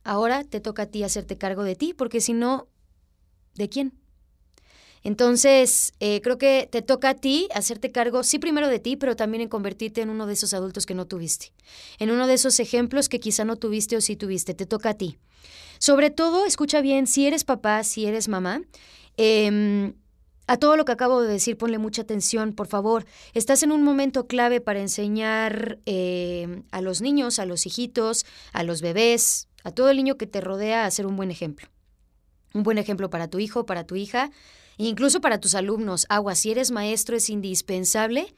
Ahora 0.08 0.46
te 0.46 0.62
toca 0.62 0.84
a 0.84 0.86
ti 0.86 1.04
hacerte 1.04 1.38
cargo 1.38 1.64
de 1.64 1.76
ti, 1.76 1.94
porque 1.94 2.22
si 2.22 2.32
no, 2.32 2.70
¿de 3.56 3.68
quién? 3.68 3.92
Entonces, 5.04 5.94
eh, 6.00 6.22
creo 6.22 6.38
que 6.38 6.70
te 6.72 6.82
toca 6.82 7.10
a 7.10 7.14
ti 7.14 7.50
hacerte 7.54 7.92
cargo, 7.92 8.24
sí, 8.24 8.40
primero 8.40 8.70
de 8.70 8.80
ti, 8.80 8.96
pero 8.96 9.18
también 9.18 9.42
en 9.42 9.50
convertirte 9.50 10.02
en 10.02 10.10
uno 10.10 10.26
de 10.26 10.32
esos 10.32 10.54
adultos 10.54 10.86
que 10.86 10.96
no 10.96 11.08
tuviste, 11.08 11.52
en 12.00 12.10
uno 12.10 12.26
de 12.26 12.36
esos 12.36 12.62
ejemplos 12.62 13.10
que 13.10 13.20
quizá 13.20 13.44
no 13.44 13.58
tuviste 13.58 13.98
o 13.98 14.02
sí 14.02 14.16
tuviste, 14.16 14.54
te 14.54 14.66
toca 14.66 14.92
a 14.92 14.94
ti. 14.94 15.18
Sobre 15.78 16.10
todo, 16.10 16.46
escucha 16.46 16.80
bien, 16.80 17.06
si 17.06 17.28
eres 17.28 17.44
papá, 17.44 17.84
si 17.84 18.06
eres 18.06 18.30
mamá, 18.30 18.62
eh, 19.18 19.94
a 20.48 20.56
todo 20.56 20.78
lo 20.78 20.86
que 20.86 20.94
acabo 20.94 21.22
de 21.22 21.34
decir, 21.34 21.58
ponle 21.58 21.80
mucha 21.80 22.04
atención, 22.04 22.54
por 22.54 22.68
favor. 22.68 23.06
Estás 23.34 23.62
en 23.64 23.74
un 23.74 23.84
momento 23.84 24.28
clave 24.28 24.62
para 24.62 24.80
enseñar 24.80 25.80
eh, 25.86 26.64
a 26.72 26.80
los 26.80 27.02
niños, 27.02 27.40
a 27.40 27.46
los 27.46 27.66
hijitos, 27.66 28.26
a 28.54 28.64
los 28.64 28.82
bebés, 28.82 29.50
a 29.68 29.72
todo 29.72 29.90
el 29.90 29.98
niño 29.98 30.16
que 30.16 30.28
te 30.28 30.40
rodea 30.40 30.86
a 30.86 30.92
ser 30.92 31.06
un 31.06 31.18
buen 31.18 31.30
ejemplo. 31.30 31.68
Un 32.54 32.64
buen 32.64 32.78
ejemplo 32.78 33.10
para 33.10 33.28
tu 33.28 33.38
hijo, 33.38 33.66
para 33.66 33.84
tu 33.84 33.98
hija, 33.98 34.32
e 34.78 34.86
incluso 34.86 35.20
para 35.20 35.42
tus 35.42 35.56
alumnos. 35.56 36.06
Agua, 36.08 36.36
si 36.36 36.52
eres 36.52 36.72
maestro 36.72 37.18
es 37.18 37.30
indispensable 37.30 38.34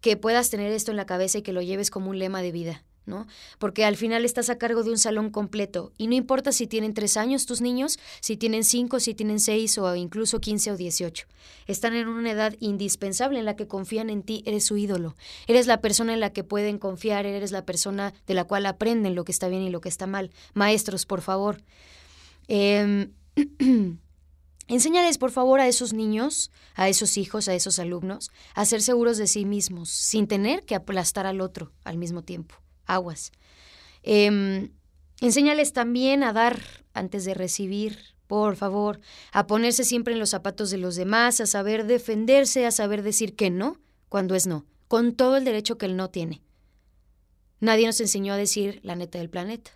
que 0.00 0.16
puedas 0.16 0.48
tener 0.48 0.72
esto 0.72 0.90
en 0.90 0.96
la 0.96 1.04
cabeza 1.04 1.36
y 1.36 1.42
que 1.42 1.52
lo 1.52 1.60
lleves 1.60 1.90
como 1.90 2.08
un 2.08 2.18
lema 2.18 2.40
de 2.40 2.52
vida. 2.52 2.82
¿No? 3.06 3.26
Porque 3.58 3.84
al 3.84 3.96
final 3.96 4.24
estás 4.24 4.50
a 4.50 4.58
cargo 4.58 4.82
de 4.82 4.90
un 4.90 4.98
salón 4.98 5.30
completo 5.30 5.92
y 5.96 6.06
no 6.06 6.14
importa 6.14 6.52
si 6.52 6.66
tienen 6.66 6.94
tres 6.94 7.16
años 7.16 7.46
tus 7.46 7.60
niños, 7.60 7.98
si 8.20 8.36
tienen 8.36 8.64
cinco, 8.64 9.00
si 9.00 9.14
tienen 9.14 9.40
seis 9.40 9.78
o 9.78 9.94
incluso 9.94 10.40
quince 10.40 10.70
o 10.70 10.76
dieciocho. 10.76 11.26
Están 11.66 11.94
en 11.94 12.08
una 12.08 12.30
edad 12.30 12.54
indispensable 12.60 13.38
en 13.38 13.44
la 13.44 13.56
que 13.56 13.66
confían 13.66 14.10
en 14.10 14.22
ti, 14.22 14.42
eres 14.46 14.64
su 14.64 14.76
ídolo. 14.76 15.16
Eres 15.46 15.66
la 15.66 15.80
persona 15.80 16.14
en 16.14 16.20
la 16.20 16.32
que 16.32 16.44
pueden 16.44 16.78
confiar, 16.78 17.26
eres 17.26 17.52
la 17.52 17.64
persona 17.64 18.14
de 18.26 18.34
la 18.34 18.44
cual 18.44 18.66
aprenden 18.66 19.14
lo 19.14 19.24
que 19.24 19.32
está 19.32 19.48
bien 19.48 19.62
y 19.62 19.70
lo 19.70 19.80
que 19.80 19.88
está 19.88 20.06
mal. 20.06 20.30
Maestros, 20.54 21.06
por 21.06 21.20
favor. 21.20 21.62
Eh, 22.48 23.08
Enséñales, 24.68 25.18
por 25.18 25.32
favor, 25.32 25.58
a 25.58 25.66
esos 25.66 25.92
niños, 25.92 26.52
a 26.76 26.88
esos 26.88 27.16
hijos, 27.16 27.48
a 27.48 27.54
esos 27.54 27.80
alumnos, 27.80 28.30
a 28.54 28.64
ser 28.64 28.82
seguros 28.82 29.18
de 29.18 29.26
sí 29.26 29.44
mismos, 29.44 29.90
sin 29.90 30.28
tener 30.28 30.64
que 30.64 30.76
aplastar 30.76 31.26
al 31.26 31.40
otro 31.40 31.72
al 31.82 31.98
mismo 31.98 32.22
tiempo 32.22 32.54
aguas. 32.94 33.32
Em, 34.02 34.70
enséñales 35.20 35.72
también 35.72 36.22
a 36.22 36.32
dar 36.32 36.60
antes 36.94 37.24
de 37.24 37.34
recibir, 37.34 37.98
por 38.26 38.56
favor, 38.56 39.00
a 39.32 39.46
ponerse 39.46 39.84
siempre 39.84 40.14
en 40.14 40.20
los 40.20 40.30
zapatos 40.30 40.70
de 40.70 40.78
los 40.78 40.96
demás, 40.96 41.40
a 41.40 41.46
saber 41.46 41.86
defenderse, 41.86 42.66
a 42.66 42.70
saber 42.70 43.02
decir 43.02 43.34
que 43.34 43.50
no 43.50 43.78
cuando 44.08 44.34
es 44.34 44.46
no, 44.46 44.66
con 44.88 45.14
todo 45.14 45.36
el 45.36 45.44
derecho 45.44 45.78
que 45.78 45.86
él 45.86 45.96
no 45.96 46.10
tiene. 46.10 46.42
Nadie 47.60 47.86
nos 47.86 48.00
enseñó 48.00 48.32
a 48.32 48.36
decir 48.36 48.80
la 48.82 48.96
neta 48.96 49.18
del 49.18 49.30
planeta, 49.30 49.70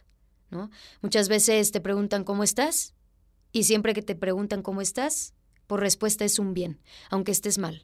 ¿no? 0.51 0.71
Muchas 1.03 1.29
veces 1.29 1.71
te 1.71 1.81
preguntan 1.81 2.25
cómo 2.25 2.43
estás 2.43 2.95
y 3.53 3.65
siempre 3.65 3.95
que 3.95 4.03
te 4.03 4.15
preguntan 4.15 4.63
cómo 4.63 4.81
estás, 4.81 5.35
por 5.67 5.81
respuesta 5.81 6.25
es 6.25 6.39
un 6.39 6.55
bien, 6.55 6.81
aunque 7.11 7.33
estés 7.33 7.59
mal. 7.59 7.83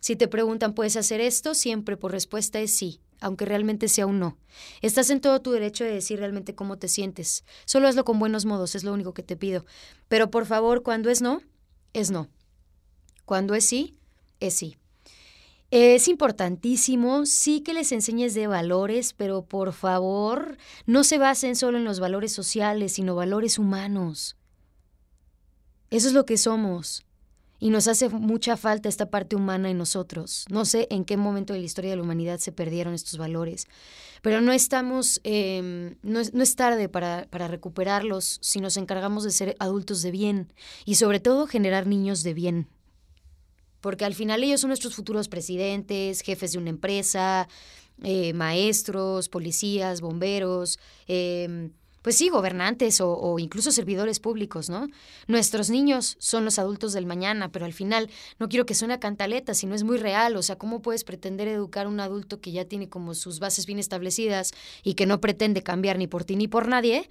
Si 0.00 0.16
te 0.16 0.28
preguntan 0.28 0.74
¿puedes 0.74 0.96
hacer 0.96 1.20
esto? 1.20 1.54
Siempre 1.54 1.96
por 1.96 2.12
respuesta 2.12 2.60
es 2.60 2.72
sí, 2.72 3.00
aunque 3.20 3.44
realmente 3.44 3.88
sea 3.88 4.06
un 4.06 4.18
no. 4.18 4.36
Estás 4.82 5.10
en 5.10 5.20
todo 5.20 5.40
tu 5.40 5.52
derecho 5.52 5.84
de 5.84 5.92
decir 5.92 6.18
realmente 6.18 6.54
cómo 6.54 6.78
te 6.78 6.88
sientes. 6.88 7.44
Solo 7.64 7.88
hazlo 7.88 8.04
con 8.04 8.18
buenos 8.18 8.44
modos, 8.44 8.74
es 8.74 8.84
lo 8.84 8.92
único 8.92 9.14
que 9.14 9.22
te 9.22 9.36
pido. 9.36 9.64
Pero 10.08 10.30
por 10.30 10.46
favor, 10.46 10.82
cuando 10.82 11.10
es 11.10 11.22
no, 11.22 11.40
es 11.92 12.10
no. 12.10 12.28
Cuando 13.24 13.54
es 13.54 13.64
sí, 13.64 13.96
es 14.40 14.54
sí. 14.54 14.76
Es 15.70 16.08
importantísimo, 16.08 17.26
sí 17.26 17.60
que 17.60 17.74
les 17.74 17.92
enseñes 17.92 18.32
de 18.32 18.46
valores, 18.46 19.12
pero 19.12 19.42
por 19.42 19.74
favor, 19.74 20.56
no 20.86 21.04
se 21.04 21.18
basen 21.18 21.56
solo 21.56 21.76
en 21.76 21.84
los 21.84 22.00
valores 22.00 22.32
sociales, 22.32 22.94
sino 22.94 23.14
valores 23.14 23.58
humanos. 23.58 24.36
Eso 25.90 26.08
es 26.08 26.14
lo 26.14 26.24
que 26.24 26.38
somos. 26.38 27.04
Y 27.60 27.70
nos 27.70 27.88
hace 27.88 28.08
mucha 28.08 28.56
falta 28.56 28.88
esta 28.88 29.10
parte 29.10 29.34
humana 29.34 29.70
en 29.70 29.78
nosotros. 29.78 30.44
No 30.48 30.64
sé 30.64 30.86
en 30.90 31.04
qué 31.04 31.16
momento 31.16 31.52
de 31.52 31.58
la 31.58 31.66
historia 31.66 31.90
de 31.90 31.96
la 31.96 32.02
humanidad 32.02 32.38
se 32.38 32.52
perdieron 32.52 32.94
estos 32.94 33.18
valores, 33.18 33.66
pero 34.22 34.40
no 34.40 34.52
estamos, 34.52 35.20
em, 35.24 35.96
no, 36.02 36.20
es, 36.20 36.34
no, 36.34 36.42
es, 36.42 36.54
tarde 36.54 36.88
para, 36.88 37.26
para 37.30 37.48
recuperarlos 37.48 38.38
si 38.42 38.60
nos 38.60 38.76
encargamos 38.76 39.24
de 39.24 39.30
ser 39.30 39.56
adultos 39.58 40.02
de 40.02 40.10
bien 40.12 40.52
y 40.84 40.94
sobre 40.94 41.18
todo 41.18 41.46
generar 41.46 41.86
niños 41.86 42.22
de 42.22 42.34
bien. 42.34 42.68
Porque 43.80 44.04
al 44.04 44.14
final 44.14 44.42
ellos 44.42 44.60
son 44.60 44.68
nuestros 44.68 44.94
futuros 44.94 45.28
presidentes, 45.28 46.20
jefes 46.20 46.52
de 46.52 46.58
una 46.58 46.70
empresa, 46.70 47.48
eh, 48.02 48.32
maestros, 48.32 49.28
policías, 49.28 50.00
bomberos, 50.00 50.78
eh, 51.08 51.70
pues 52.08 52.16
sí, 52.16 52.30
gobernantes 52.30 53.02
o, 53.02 53.38
incluso 53.38 53.70
servidores 53.70 54.18
públicos, 54.18 54.70
¿no? 54.70 54.88
Nuestros 55.26 55.68
niños 55.68 56.16
son 56.18 56.42
los 56.46 56.58
adultos 56.58 56.94
del 56.94 57.04
mañana, 57.04 57.52
pero 57.52 57.66
al 57.66 57.74
final 57.74 58.08
no 58.38 58.48
quiero 58.48 58.64
que 58.64 58.74
suene 58.74 58.94
a 58.94 58.98
cantaleta, 58.98 59.52
sino 59.52 59.74
es 59.74 59.84
muy 59.84 59.98
real. 59.98 60.34
O 60.38 60.42
sea, 60.42 60.56
¿cómo 60.56 60.80
puedes 60.80 61.04
pretender 61.04 61.48
educar 61.48 61.84
a 61.84 61.90
un 61.90 62.00
adulto 62.00 62.40
que 62.40 62.50
ya 62.50 62.64
tiene 62.64 62.88
como 62.88 63.12
sus 63.12 63.40
bases 63.40 63.66
bien 63.66 63.78
establecidas 63.78 64.52
y 64.82 64.94
que 64.94 65.04
no 65.04 65.20
pretende 65.20 65.62
cambiar 65.62 65.98
ni 65.98 66.06
por 66.06 66.24
ti 66.24 66.36
ni 66.36 66.48
por 66.48 66.66
nadie? 66.66 67.10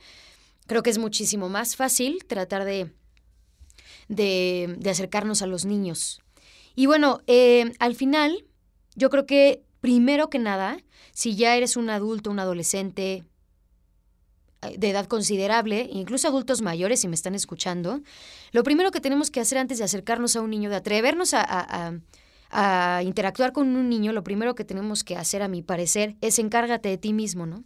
Creo 0.65 0.81
que 0.81 0.89
es 0.89 0.97
muchísimo 0.97 1.47
más 1.47 1.75
fácil 1.75 2.25
tratar 2.25 2.65
de, 2.65 2.91
de, 4.07 4.77
de 4.79 4.89
acercarnos 4.89 5.43
a 5.43 5.45
los 5.45 5.63
niños. 5.63 6.21
Y 6.73 6.88
bueno, 6.88 7.21
eh, 7.27 7.71
al 7.77 7.93
final, 7.93 8.47
yo 8.95 9.12
creo 9.12 9.27
que 9.27 9.62
primero 9.79 10.31
que 10.31 10.39
nada, 10.39 10.79
si 11.13 11.36
ya 11.36 11.55
eres 11.55 11.77
un 11.77 11.91
adulto, 11.91 12.31
un 12.31 12.39
adolescente, 12.39 13.25
de 14.77 14.89
edad 14.89 15.08
considerable, 15.08 15.88
incluso 15.91 16.27
adultos 16.27 16.62
mayores, 16.62 17.01
si 17.01 17.08
me 17.08 17.15
están 17.15 17.36
escuchando, 17.36 18.01
lo 18.51 18.63
primero 18.63 18.91
que 18.91 19.01
tenemos 19.01 19.32
que 19.32 19.39
hacer 19.39 19.58
antes 19.58 19.77
de 19.77 19.84
acercarnos 19.84 20.36
a 20.36 20.41
un 20.41 20.49
niño, 20.49 20.69
de 20.69 20.77
atrevernos 20.77 21.34
a, 21.34 21.93
interactuar 23.03 23.51
con 23.51 23.75
un 23.75 23.89
niño, 23.89 24.13
lo 24.13 24.23
primero 24.23 24.56
que 24.56 24.63
tenemos 24.63 25.03
que 25.03 25.15
hacer, 25.15 25.41
a 25.41 25.47
mi 25.47 25.62
parecer, 25.62 26.15
es 26.21 26.39
encárgate 26.39 26.89
de 26.89 26.97
ti 26.97 27.12
mismo, 27.13 27.45
¿no? 27.45 27.63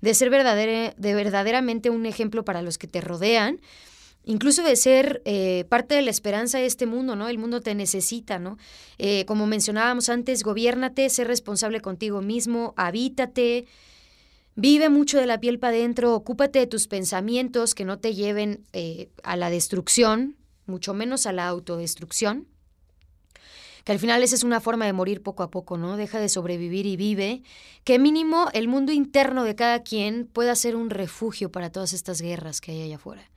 De 0.00 0.14
ser 0.14 0.30
de 0.30 1.14
verdaderamente 1.14 1.90
un 1.90 2.06
ejemplo 2.06 2.44
para 2.44 2.60
los 2.60 2.76
que 2.76 2.88
te 2.88 3.00
rodean, 3.00 3.60
incluso 4.26 4.62
de 4.62 4.76
ser 4.76 5.22
eh, 5.24 5.64
parte 5.68 5.94
de 5.94 6.02
la 6.02 6.10
esperanza 6.10 6.58
de 6.58 6.66
este 6.66 6.84
mundo, 6.84 7.16
¿no? 7.16 7.28
El 7.28 7.38
mundo 7.38 7.62
te 7.62 7.74
necesita, 7.74 8.38
¿no? 8.38 8.58
Eh, 8.98 9.24
como 9.24 9.46
mencionábamos 9.46 10.10
antes, 10.10 10.42
gobiérnate, 10.42 11.08
sé 11.08 11.24
responsable 11.24 11.80
contigo 11.80 12.20
mismo, 12.20 12.74
habítate, 12.76 13.66
Vive 14.58 14.88
mucho 14.88 15.18
de 15.18 15.26
la 15.26 15.38
piel 15.38 15.58
para 15.58 15.76
adentro, 15.76 16.14
ocúpate 16.14 16.58
de 16.60 16.66
tus 16.66 16.88
pensamientos 16.88 17.74
que 17.74 17.84
no 17.84 17.98
te 17.98 18.14
lleven 18.14 18.64
eh, 18.72 19.10
a 19.22 19.36
la 19.36 19.50
destrucción, 19.50 20.36
mucho 20.64 20.94
menos 20.94 21.26
a 21.26 21.32
la 21.32 21.46
autodestrucción. 21.46 22.48
Que 23.84 23.92
al 23.92 23.98
final 23.98 24.22
esa 24.22 24.34
es 24.34 24.44
una 24.44 24.60
forma 24.60 24.86
de 24.86 24.94
morir 24.94 25.22
poco 25.22 25.42
a 25.42 25.50
poco, 25.50 25.76
¿no? 25.76 25.98
Deja 25.98 26.18
de 26.18 26.30
sobrevivir 26.30 26.86
y 26.86 26.96
vive. 26.96 27.42
Que 27.84 27.98
mínimo 27.98 28.48
el 28.54 28.66
mundo 28.66 28.92
interno 28.92 29.44
de 29.44 29.54
cada 29.54 29.82
quien 29.82 30.26
pueda 30.26 30.56
ser 30.56 30.74
un 30.74 30.88
refugio 30.88 31.52
para 31.52 31.70
todas 31.70 31.92
estas 31.92 32.22
guerras 32.22 32.62
que 32.62 32.72
hay 32.72 32.82
allá 32.82 32.96
afuera. 32.96 33.30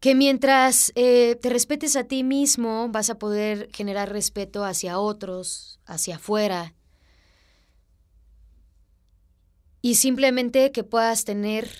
Que 0.00 0.14
mientras 0.14 0.92
eh, 0.94 1.36
te 1.40 1.50
respetes 1.50 1.94
a 1.94 2.04
ti 2.04 2.24
mismo, 2.24 2.88
vas 2.88 3.10
a 3.10 3.18
poder 3.18 3.68
generar 3.72 4.10
respeto 4.10 4.64
hacia 4.64 4.98
otros, 4.98 5.78
hacia 5.86 6.16
afuera, 6.16 6.74
y 9.84 9.96
simplemente 9.96 10.72
que 10.72 10.82
puedas 10.82 11.26
tener 11.26 11.70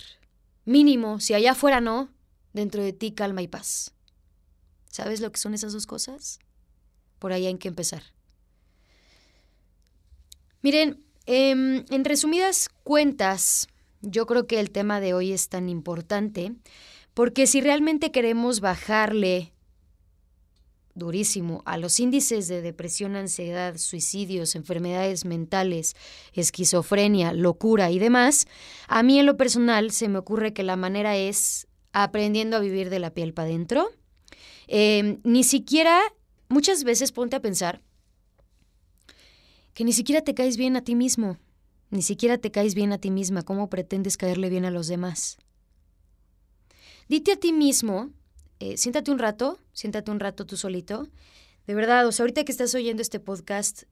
mínimo, 0.66 1.20
si 1.20 1.32
allá 1.32 1.52
afuera 1.52 1.80
no, 1.80 2.10
dentro 2.52 2.82
de 2.82 2.92
ti 2.92 3.12
calma 3.12 3.40
y 3.40 3.48
paz. 3.48 3.94
¿Sabes 4.90 5.22
lo 5.22 5.32
que 5.32 5.40
son 5.40 5.54
esas 5.54 5.72
dos 5.72 5.86
cosas? 5.86 6.38
Por 7.18 7.32
ahí 7.32 7.46
hay 7.46 7.56
que 7.56 7.68
empezar. 7.68 8.02
Miren, 10.60 11.02
eh, 11.24 11.52
en 11.88 12.04
resumidas 12.04 12.68
cuentas, 12.82 13.68
yo 14.02 14.26
creo 14.26 14.46
que 14.46 14.60
el 14.60 14.70
tema 14.70 15.00
de 15.00 15.14
hoy 15.14 15.32
es 15.32 15.48
tan 15.48 15.70
importante 15.70 16.52
porque 17.14 17.46
si 17.46 17.62
realmente 17.62 18.12
queremos 18.12 18.60
bajarle 18.60 19.53
durísimo 20.94 21.62
a 21.64 21.76
los 21.76 21.98
índices 21.98 22.48
de 22.48 22.62
depresión, 22.62 23.16
ansiedad, 23.16 23.76
suicidios, 23.76 24.54
enfermedades 24.54 25.24
mentales, 25.24 25.96
esquizofrenia, 26.32 27.32
locura 27.32 27.90
y 27.90 27.98
demás, 27.98 28.46
a 28.88 29.02
mí 29.02 29.18
en 29.18 29.26
lo 29.26 29.36
personal 29.36 29.90
se 29.90 30.08
me 30.08 30.18
ocurre 30.18 30.52
que 30.52 30.62
la 30.62 30.76
manera 30.76 31.16
es 31.16 31.66
aprendiendo 31.92 32.56
a 32.56 32.60
vivir 32.60 32.90
de 32.90 32.98
la 32.98 33.10
piel 33.10 33.34
para 33.34 33.48
adentro. 33.48 33.90
Eh, 34.66 35.18
ni 35.24 35.44
siquiera, 35.44 36.00
muchas 36.48 36.84
veces 36.84 37.12
ponte 37.12 37.36
a 37.36 37.42
pensar 37.42 37.82
que 39.74 39.84
ni 39.84 39.92
siquiera 39.92 40.22
te 40.22 40.34
caes 40.34 40.56
bien 40.56 40.76
a 40.76 40.82
ti 40.82 40.94
mismo, 40.94 41.38
ni 41.90 42.02
siquiera 42.02 42.38
te 42.38 42.50
caes 42.50 42.74
bien 42.74 42.92
a 42.92 42.98
ti 42.98 43.10
misma, 43.10 43.42
¿cómo 43.42 43.68
pretendes 43.68 44.16
caerle 44.16 44.48
bien 44.48 44.64
a 44.64 44.70
los 44.70 44.86
demás? 44.86 45.38
Dite 47.08 47.32
a 47.32 47.36
ti 47.36 47.52
mismo 47.52 48.10
eh, 48.64 48.78
siéntate 48.78 49.10
un 49.10 49.18
rato, 49.18 49.58
siéntate 49.74 50.10
un 50.10 50.20
rato 50.20 50.46
tú 50.46 50.56
solito. 50.56 51.06
De 51.66 51.74
verdad, 51.74 52.06
o 52.06 52.12
sea, 52.12 52.22
ahorita 52.22 52.44
que 52.44 52.52
estás 52.52 52.74
oyendo 52.74 53.02
este 53.02 53.20
podcast, 53.20 53.82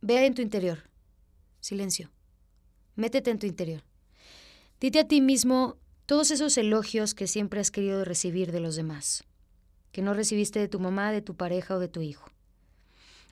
vea 0.00 0.24
en 0.26 0.34
tu 0.34 0.42
interior. 0.42 0.84
Silencio. 1.58 2.12
Métete 2.94 3.32
en 3.32 3.40
tu 3.40 3.46
interior. 3.46 3.82
Dite 4.78 5.00
a 5.00 5.08
ti 5.08 5.20
mismo 5.20 5.76
todos 6.06 6.30
esos 6.30 6.56
elogios 6.56 7.16
que 7.16 7.26
siempre 7.26 7.58
has 7.58 7.72
querido 7.72 8.04
recibir 8.04 8.52
de 8.52 8.60
los 8.60 8.76
demás, 8.76 9.24
que 9.90 10.02
no 10.02 10.14
recibiste 10.14 10.60
de 10.60 10.68
tu 10.68 10.78
mamá, 10.78 11.10
de 11.10 11.20
tu 11.20 11.34
pareja 11.34 11.74
o 11.74 11.80
de 11.80 11.88
tu 11.88 12.00
hijo. 12.00 12.30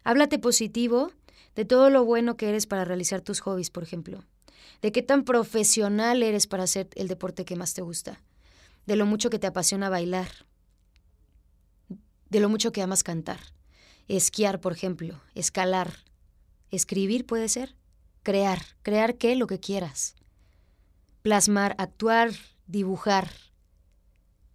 Háblate 0.03 0.41
positivo 0.41 1.13
de 1.55 1.65
todo 1.65 1.89
lo 1.89 2.05
bueno 2.05 2.37
que 2.37 2.49
eres 2.49 2.67
para 2.67 2.85
realizar 2.85 3.21
tus 3.21 3.39
hobbies, 3.39 3.71
por 3.71 3.85
ejemplo, 3.85 4.25
de 4.83 4.91
qué 4.91 5.03
tan 5.03 5.23
profesional 5.23 6.25
eres 6.25 6.49
para 6.49 6.65
hacer 6.65 6.89
el 6.97 7.07
deporte 7.07 7.45
que 7.45 7.55
más 7.55 7.75
te 7.75 7.83
gusta 7.83 8.21
de 8.87 8.97
lo 8.97 9.05
mucho 9.05 9.31
que 9.31 9.39
te 9.39 9.49
apasiona 9.49 9.91
bailar, 9.91 10.29
de 12.31 12.41
lo 12.41 12.49
mucho 12.49 12.73
que 12.73 12.83
amas 12.83 13.03
cantar, 13.03 13.41
esquiar, 14.09 14.61
por 14.61 14.73
ejemplo, 14.73 15.21
escalar, 15.35 15.93
escribir 16.71 17.27
puede 17.27 17.49
ser, 17.49 17.77
crear, 18.23 18.63
crear 18.83 19.17
qué, 19.17 19.35
lo 19.37 19.47
que 19.47 19.61
quieras, 19.61 20.15
plasmar, 21.23 21.75
actuar, 21.79 22.31
dibujar, 22.67 23.31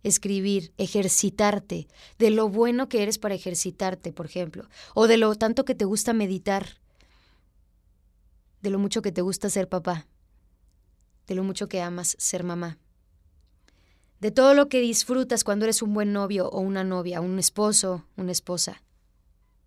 escribir, 0.04 0.74
ejercitarte, 0.78 1.88
de 2.18 2.30
lo 2.30 2.50
bueno 2.50 2.88
que 2.90 3.04
eres 3.04 3.18
para 3.18 3.36
ejercitarte, 3.36 4.14
por 4.14 4.26
ejemplo, 4.26 4.68
o 4.96 5.08
de 5.08 5.18
lo 5.18 5.36
tanto 5.36 5.66
que 5.66 5.76
te 5.76 5.86
gusta 5.86 6.14
meditar, 6.14 6.80
de 8.62 8.70
lo 8.70 8.80
mucho 8.80 9.02
que 9.02 9.12
te 9.12 9.22
gusta 9.22 9.50
ser 9.50 9.68
papá, 9.68 10.08
de 11.28 11.36
lo 11.36 11.44
mucho 11.44 11.68
que 11.68 11.82
amas 11.82 12.16
ser 12.18 12.44
mamá 12.44 12.78
de 14.22 14.30
todo 14.30 14.54
lo 14.54 14.70
que 14.70 14.80
disfrutas 14.80 15.44
cuando 15.44 15.66
eres 15.66 15.82
un 15.82 15.96
buen 15.96 16.14
novio 16.14 16.48
o 16.48 16.60
una 16.60 16.84
novia, 16.84 17.22
un 17.22 17.40
esposo, 17.40 18.06
una 18.16 18.32
esposa, 18.32 18.84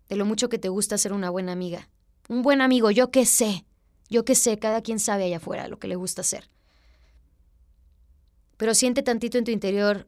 de 0.07 0.15
lo 0.15 0.25
mucho 0.25 0.47
que 0.47 0.57
te 0.57 0.69
gusta 0.69 0.97
ser 0.97 1.11
una 1.11 1.29
buena 1.29 1.51
amiga. 1.51 1.89
Un 2.29 2.41
buen 2.41 2.61
amigo, 2.61 2.89
yo 2.89 3.11
qué 3.11 3.25
sé, 3.25 3.65
yo 4.09 4.23
qué 4.23 4.33
sé, 4.33 4.57
cada 4.57 4.81
quien 4.81 4.99
sabe 4.99 5.25
allá 5.25 5.37
afuera 5.37 5.67
lo 5.67 5.77
que 5.77 5.89
le 5.89 5.97
gusta 5.97 6.21
hacer. 6.21 6.49
Pero 8.55 8.73
siente 8.73 9.03
tantito 9.03 9.37
en 9.37 9.43
tu 9.43 9.51
interior 9.51 10.07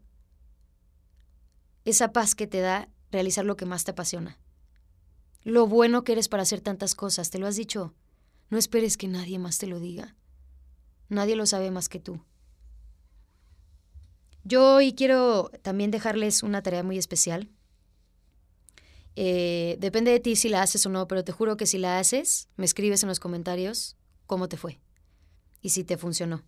esa 1.83 2.13
paz 2.13 2.33
que 2.33 2.47
te 2.47 2.61
da 2.61 2.87
realizar 3.11 3.43
lo 3.43 3.57
que 3.57 3.65
más 3.65 3.83
te 3.83 3.91
apasiona. 3.91 4.39
Lo 5.43 5.67
bueno 5.67 6.05
que 6.05 6.13
eres 6.13 6.29
para 6.29 6.43
hacer 6.43 6.61
tantas 6.61 6.95
cosas, 6.95 7.29
te 7.29 7.37
lo 7.37 7.47
has 7.47 7.57
dicho. 7.57 7.93
No 8.49 8.57
esperes 8.57 8.95
que 8.95 9.09
nadie 9.09 9.39
más 9.39 9.57
te 9.57 9.67
lo 9.67 9.81
diga. 9.81 10.15
Nadie 11.09 11.35
lo 11.35 11.45
sabe 11.45 11.69
más 11.69 11.89
que 11.89 11.99
tú. 11.99 12.21
Yo 14.47 14.75
hoy 14.75 14.93
quiero 14.93 15.51
también 15.61 15.91
dejarles 15.91 16.41
una 16.41 16.63
tarea 16.63 16.81
muy 16.81 16.97
especial. 16.97 17.49
Eh, 19.17 19.75
depende 19.79 20.11
de 20.11 20.21
ti 20.21 20.37
si 20.37 20.47
la 20.47 20.61
haces 20.61 20.85
o 20.85 20.89
no, 20.89 21.05
pero 21.05 21.25
te 21.25 21.33
juro 21.33 21.57
que 21.57 21.65
si 21.65 21.77
la 21.77 21.99
haces, 21.99 22.47
me 22.55 22.63
escribes 22.63 23.03
en 23.03 23.09
los 23.09 23.19
comentarios 23.19 23.97
cómo 24.25 24.47
te 24.47 24.55
fue 24.55 24.79
y 25.61 25.71
si 25.71 25.83
te 25.83 25.97
funcionó. 25.97 26.45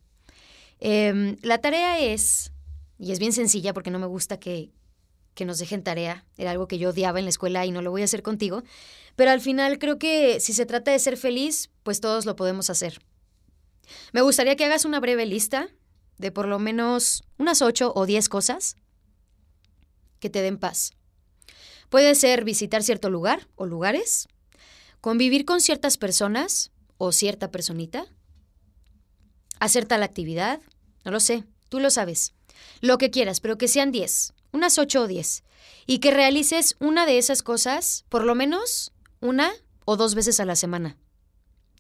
Eh, 0.80 1.36
la 1.42 1.58
tarea 1.58 2.00
es, 2.00 2.54
y 2.98 3.12
es 3.12 3.20
bien 3.20 3.34
sencilla 3.34 3.74
porque 3.74 3.92
no 3.92 4.00
me 4.00 4.08
gusta 4.08 4.40
que, 4.40 4.72
que 5.34 5.44
nos 5.44 5.60
dejen 5.60 5.84
tarea, 5.84 6.26
era 6.38 6.52
algo 6.52 6.70
que 6.70 6.78
yo 6.78 6.92
odiaba 6.92 7.20
en 7.20 7.26
la 7.26 7.32
escuela 7.32 7.66
y 7.66 7.72
no 7.72 7.82
lo 7.82 7.92
voy 7.92 8.04
a 8.04 8.06
hacer 8.06 8.24
contigo, 8.24 8.64
pero 9.18 9.32
al 9.32 9.42
final 9.42 9.78
creo 9.78 10.00
que 10.00 10.40
si 10.40 10.54
se 10.54 10.66
trata 10.66 10.92
de 10.92 11.00
ser 11.00 11.18
feliz, 11.18 11.70
pues 11.84 12.00
todos 12.00 12.26
lo 12.26 12.38
podemos 12.38 12.70
hacer. 12.70 13.02
Me 14.14 14.22
gustaría 14.22 14.56
que 14.56 14.64
hagas 14.64 14.86
una 14.86 15.02
breve 15.02 15.26
lista 15.26 15.68
de 16.20 16.32
por 16.32 16.48
lo 16.48 16.60
menos 16.60 17.24
unas 17.40 17.64
ocho 17.64 17.92
o 17.96 18.06
diez 18.06 18.30
cosas 18.30 18.76
que 20.20 20.30
te 20.30 20.42
den 20.42 20.60
paz. 20.60 20.92
Puede 21.90 22.14
ser 22.14 22.44
visitar 22.44 22.84
cierto 22.84 23.10
lugar 23.10 23.48
o 23.56 23.66
lugares, 23.66 24.28
convivir 25.02 25.46
con 25.46 25.62
ciertas 25.62 25.98
personas 25.98 26.72
o 26.98 27.12
cierta 27.12 27.50
personita, 27.50 28.06
hacer 29.60 29.86
tal 29.86 30.04
actividad, 30.04 30.62
no 31.04 31.12
lo 31.12 31.20
sé, 31.20 31.46
tú 31.70 31.80
lo 31.80 31.90
sabes. 31.90 32.34
Lo 32.82 32.98
que 32.98 33.10
quieras, 33.10 33.40
pero 33.40 33.58
que 33.58 33.68
sean 33.68 33.92
diez. 33.92 34.34
unas 34.52 34.78
8 34.78 35.04
o 35.04 35.08
10, 35.08 35.44
y 35.86 36.00
que 36.00 36.12
realices 36.12 36.76
una 36.80 37.06
de 37.06 37.18
esas 37.18 37.44
cosas, 37.44 38.04
por 38.10 38.24
lo 38.24 38.36
menos 38.36 38.92
una 39.22 39.52
o 39.86 39.96
dos 39.96 40.16
veces 40.16 40.40
a 40.40 40.46
la 40.46 40.56
semana 40.56 40.98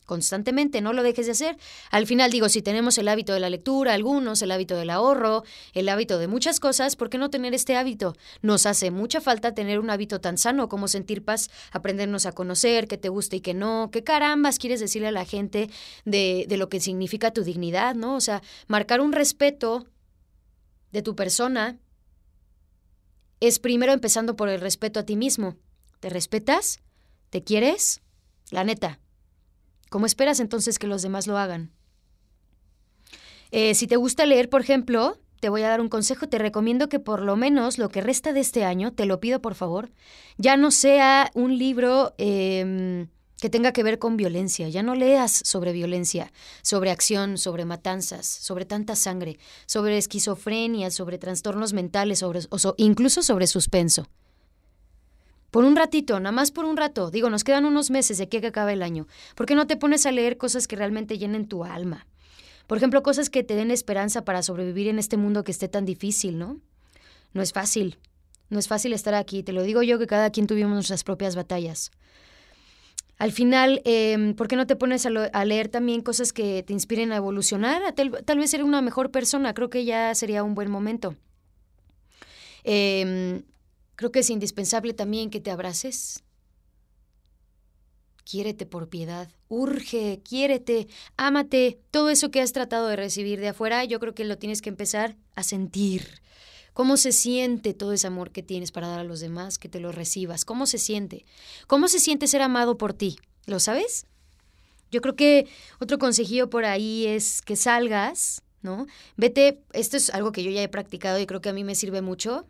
constantemente, 0.09 0.81
no 0.81 0.91
lo 0.91 1.03
dejes 1.03 1.27
de 1.27 1.33
hacer. 1.33 1.57
Al 1.91 2.07
final 2.07 2.31
digo, 2.31 2.49
si 2.49 2.63
tenemos 2.63 2.97
el 2.97 3.07
hábito 3.07 3.31
de 3.31 3.39
la 3.39 3.51
lectura, 3.51 3.93
algunos, 3.93 4.41
el 4.41 4.49
hábito 4.49 4.75
del 4.75 4.89
ahorro, 4.89 5.43
el 5.73 5.87
hábito 5.87 6.17
de 6.17 6.27
muchas 6.27 6.59
cosas, 6.59 6.95
¿por 6.95 7.11
qué 7.11 7.19
no 7.19 7.29
tener 7.29 7.53
este 7.53 7.75
hábito? 7.75 8.15
Nos 8.41 8.65
hace 8.65 8.89
mucha 8.89 9.21
falta 9.21 9.53
tener 9.53 9.77
un 9.77 9.91
hábito 9.91 10.19
tan 10.19 10.39
sano 10.39 10.67
como 10.67 10.87
sentir 10.87 11.23
paz, 11.23 11.51
aprendernos 11.71 12.25
a 12.25 12.31
conocer, 12.31 12.87
qué 12.87 12.97
te 12.97 13.09
gusta 13.09 13.35
y 13.35 13.41
qué 13.41 13.53
no, 13.53 13.91
qué 13.91 14.03
carambas 14.03 14.57
quieres 14.57 14.79
decirle 14.79 15.09
a 15.09 15.11
la 15.11 15.25
gente 15.25 15.69
de, 16.05 16.45
de 16.49 16.57
lo 16.57 16.69
que 16.69 16.79
significa 16.79 17.29
tu 17.29 17.43
dignidad, 17.43 17.93
¿no? 17.93 18.15
O 18.15 18.21
sea, 18.21 18.41
marcar 18.67 19.01
un 19.01 19.11
respeto 19.11 19.85
de 20.91 21.03
tu 21.03 21.15
persona 21.15 21.77
es 23.41 23.59
primero 23.59 23.93
empezando 23.93 24.35
por 24.35 24.49
el 24.49 24.59
respeto 24.59 24.99
a 24.99 25.03
ti 25.03 25.15
mismo. 25.15 25.55
¿Te 25.99 26.09
respetas? 26.09 26.79
¿Te 27.29 27.43
quieres? 27.43 28.01
La 28.49 28.63
neta. 28.63 28.99
¿Cómo 29.89 30.05
esperas 30.05 30.39
entonces 30.39 30.79
que 30.79 30.87
los 30.87 31.01
demás 31.01 31.27
lo 31.27 31.37
hagan? 31.37 31.71
Eh, 33.51 33.73
si 33.73 33.87
te 33.87 33.95
gusta 33.95 34.25
leer, 34.25 34.49
por 34.49 34.61
ejemplo, 34.61 35.17
te 35.39 35.49
voy 35.49 35.63
a 35.63 35.69
dar 35.69 35.81
un 35.81 35.89
consejo. 35.89 36.27
Te 36.27 36.37
recomiendo 36.37 36.89
que 36.89 36.99
por 36.99 37.21
lo 37.21 37.35
menos 37.35 37.77
lo 37.77 37.89
que 37.89 38.01
resta 38.01 38.33
de 38.33 38.39
este 38.39 38.63
año, 38.63 38.93
te 38.93 39.05
lo 39.05 39.19
pido 39.19 39.41
por 39.41 39.55
favor, 39.55 39.91
ya 40.37 40.57
no 40.57 40.71
sea 40.71 41.31
un 41.33 41.57
libro 41.57 42.13
em, 42.17 43.07
que 43.39 43.49
tenga 43.49 43.71
que 43.71 43.83
ver 43.83 43.99
con 43.99 44.17
violencia. 44.17 44.69
Ya 44.69 44.83
no 44.83 44.95
leas 44.95 45.41
sobre 45.43 45.71
violencia, 45.71 46.31
sobre 46.61 46.91
acción, 46.91 47.37
sobre 47.37 47.65
matanzas, 47.65 48.27
sobre 48.27 48.65
tanta 48.65 48.95
sangre, 48.95 49.39
sobre 49.65 49.97
esquizofrenia, 49.97 50.91
sobre 50.91 51.17
trastornos 51.17 51.73
mentales, 51.73 52.21
o 52.23 52.33
incluso 52.77 53.23
sobre 53.23 53.47
suspenso. 53.47 54.07
Por 55.51 55.65
un 55.65 55.75
ratito, 55.75 56.19
nada 56.19 56.31
más 56.31 56.51
por 56.51 56.65
un 56.65 56.77
rato. 56.77 57.09
Digo, 57.09 57.29
nos 57.29 57.43
quedan 57.43 57.65
unos 57.65 57.89
meses 57.89 58.17
de 58.19 58.25
aquí 58.25 58.39
que 58.39 58.47
acabe 58.47 58.73
el 58.73 58.83
año. 58.83 59.07
¿Por 59.35 59.45
qué 59.45 59.55
no 59.55 59.67
te 59.67 59.77
pones 59.77 60.05
a 60.05 60.11
leer 60.11 60.37
cosas 60.37 60.67
que 60.67 60.75
realmente 60.75 61.17
llenen 61.17 61.47
tu 61.47 61.63
alma? 61.63 62.05
Por 62.67 62.77
ejemplo, 62.77 63.01
cosas 63.01 63.31
que 63.31 63.43
te 63.43 63.55
den 63.55 63.71
esperanza 63.71 64.23
para 64.23 64.43
sobrevivir 64.43 64.87
en 64.87 64.99
este 64.99 65.17
mundo 65.17 65.43
que 65.43 65.51
esté 65.51 65.67
tan 65.67 65.85
difícil, 65.85 66.37
¿no? 66.37 66.59
No 67.33 67.41
es 67.41 67.51
fácil. 67.51 67.97
No 68.49 68.59
es 68.59 68.67
fácil 68.67 68.93
estar 68.93 69.15
aquí. 69.15 69.41
Te 69.41 69.53
lo 69.53 69.63
digo 69.63 69.81
yo 69.81 69.97
que 69.97 70.05
cada 70.05 70.29
quien 70.29 70.45
tuvimos 70.45 70.73
nuestras 70.73 71.03
propias 71.03 71.35
batallas. 71.35 71.91
Al 73.17 73.31
final, 73.31 73.81
eh, 73.85 74.33
¿por 74.37 74.47
qué 74.47 74.55
no 74.55 74.67
te 74.67 74.75
pones 74.75 75.05
a, 75.05 75.45
leer 75.45 75.67
también 75.67 76.01
cosas 76.01 76.31
que 76.31 76.63
te 76.63 76.73
inspiren 76.73 77.11
a 77.11 77.17
evolucionar? 77.17 77.83
A 77.83 77.91
tal, 77.91 78.23
tal, 78.23 78.37
vez 78.37 78.51
ser 78.51 78.63
una 78.63 78.81
mejor 78.81 79.09
persona. 79.11 79.53
Creo 79.55 79.69
que 79.69 79.83
ya 79.83 80.13
sería 80.13 80.43
un 80.43 80.53
buen 80.53 80.69
momento. 80.69 81.15
Eh, 82.63 83.41
Creo 83.99 84.13
que 84.13 84.19
es 84.19 84.29
indispensable 84.29 84.93
también 84.93 85.29
que 85.29 85.41
te 85.41 85.51
abraces. 85.51 86.23
Quiérete 88.23 88.65
por 88.65 88.87
piedad, 88.87 89.29
urge, 89.49 90.21
quiérete, 90.23 90.87
ámate. 91.17 91.81
Todo 91.91 92.09
eso 92.09 92.31
que 92.31 92.39
has 92.39 92.53
tratado 92.53 92.87
de 92.87 92.95
recibir 92.95 93.41
de 93.41 93.49
afuera, 93.49 93.83
yo 93.83 93.99
creo 93.99 94.15
que 94.15 94.23
lo 94.23 94.37
tienes 94.37 94.61
que 94.61 94.69
empezar 94.69 95.17
a 95.35 95.43
sentir. 95.43 96.21
¿Cómo 96.71 96.95
se 96.95 97.11
siente 97.11 97.73
todo 97.73 97.91
ese 97.91 98.07
amor 98.07 98.31
que 98.31 98.41
tienes 98.41 98.71
para 98.71 98.87
dar 98.87 98.99
a 98.99 99.03
los 99.03 99.19
demás, 99.19 99.57
que 99.57 99.67
te 99.67 99.81
lo 99.81 99.91
recibas? 99.91 100.45
¿Cómo 100.45 100.65
se 100.65 100.77
siente? 100.77 101.25
¿Cómo 101.67 101.89
se 101.89 101.99
siente 101.99 102.27
ser 102.27 102.41
amado 102.41 102.77
por 102.77 102.93
ti? 102.93 103.17
¿Lo 103.47 103.59
sabes? 103.59 104.05
Yo 104.91 105.01
creo 105.01 105.17
que 105.17 105.45
otro 105.81 105.97
consejillo 105.97 106.49
por 106.49 106.63
ahí 106.63 107.05
es 107.05 107.41
que 107.41 107.57
salgas, 107.57 108.43
¿no? 108.61 108.87
Vete, 109.17 109.61
esto 109.73 109.97
es 109.97 110.09
algo 110.09 110.31
que 110.31 110.45
yo 110.45 110.51
ya 110.51 110.63
he 110.63 110.69
practicado 110.69 111.19
y 111.19 111.25
creo 111.25 111.41
que 111.41 111.49
a 111.49 111.53
mí 111.53 111.65
me 111.65 111.75
sirve 111.75 112.01
mucho. 112.01 112.47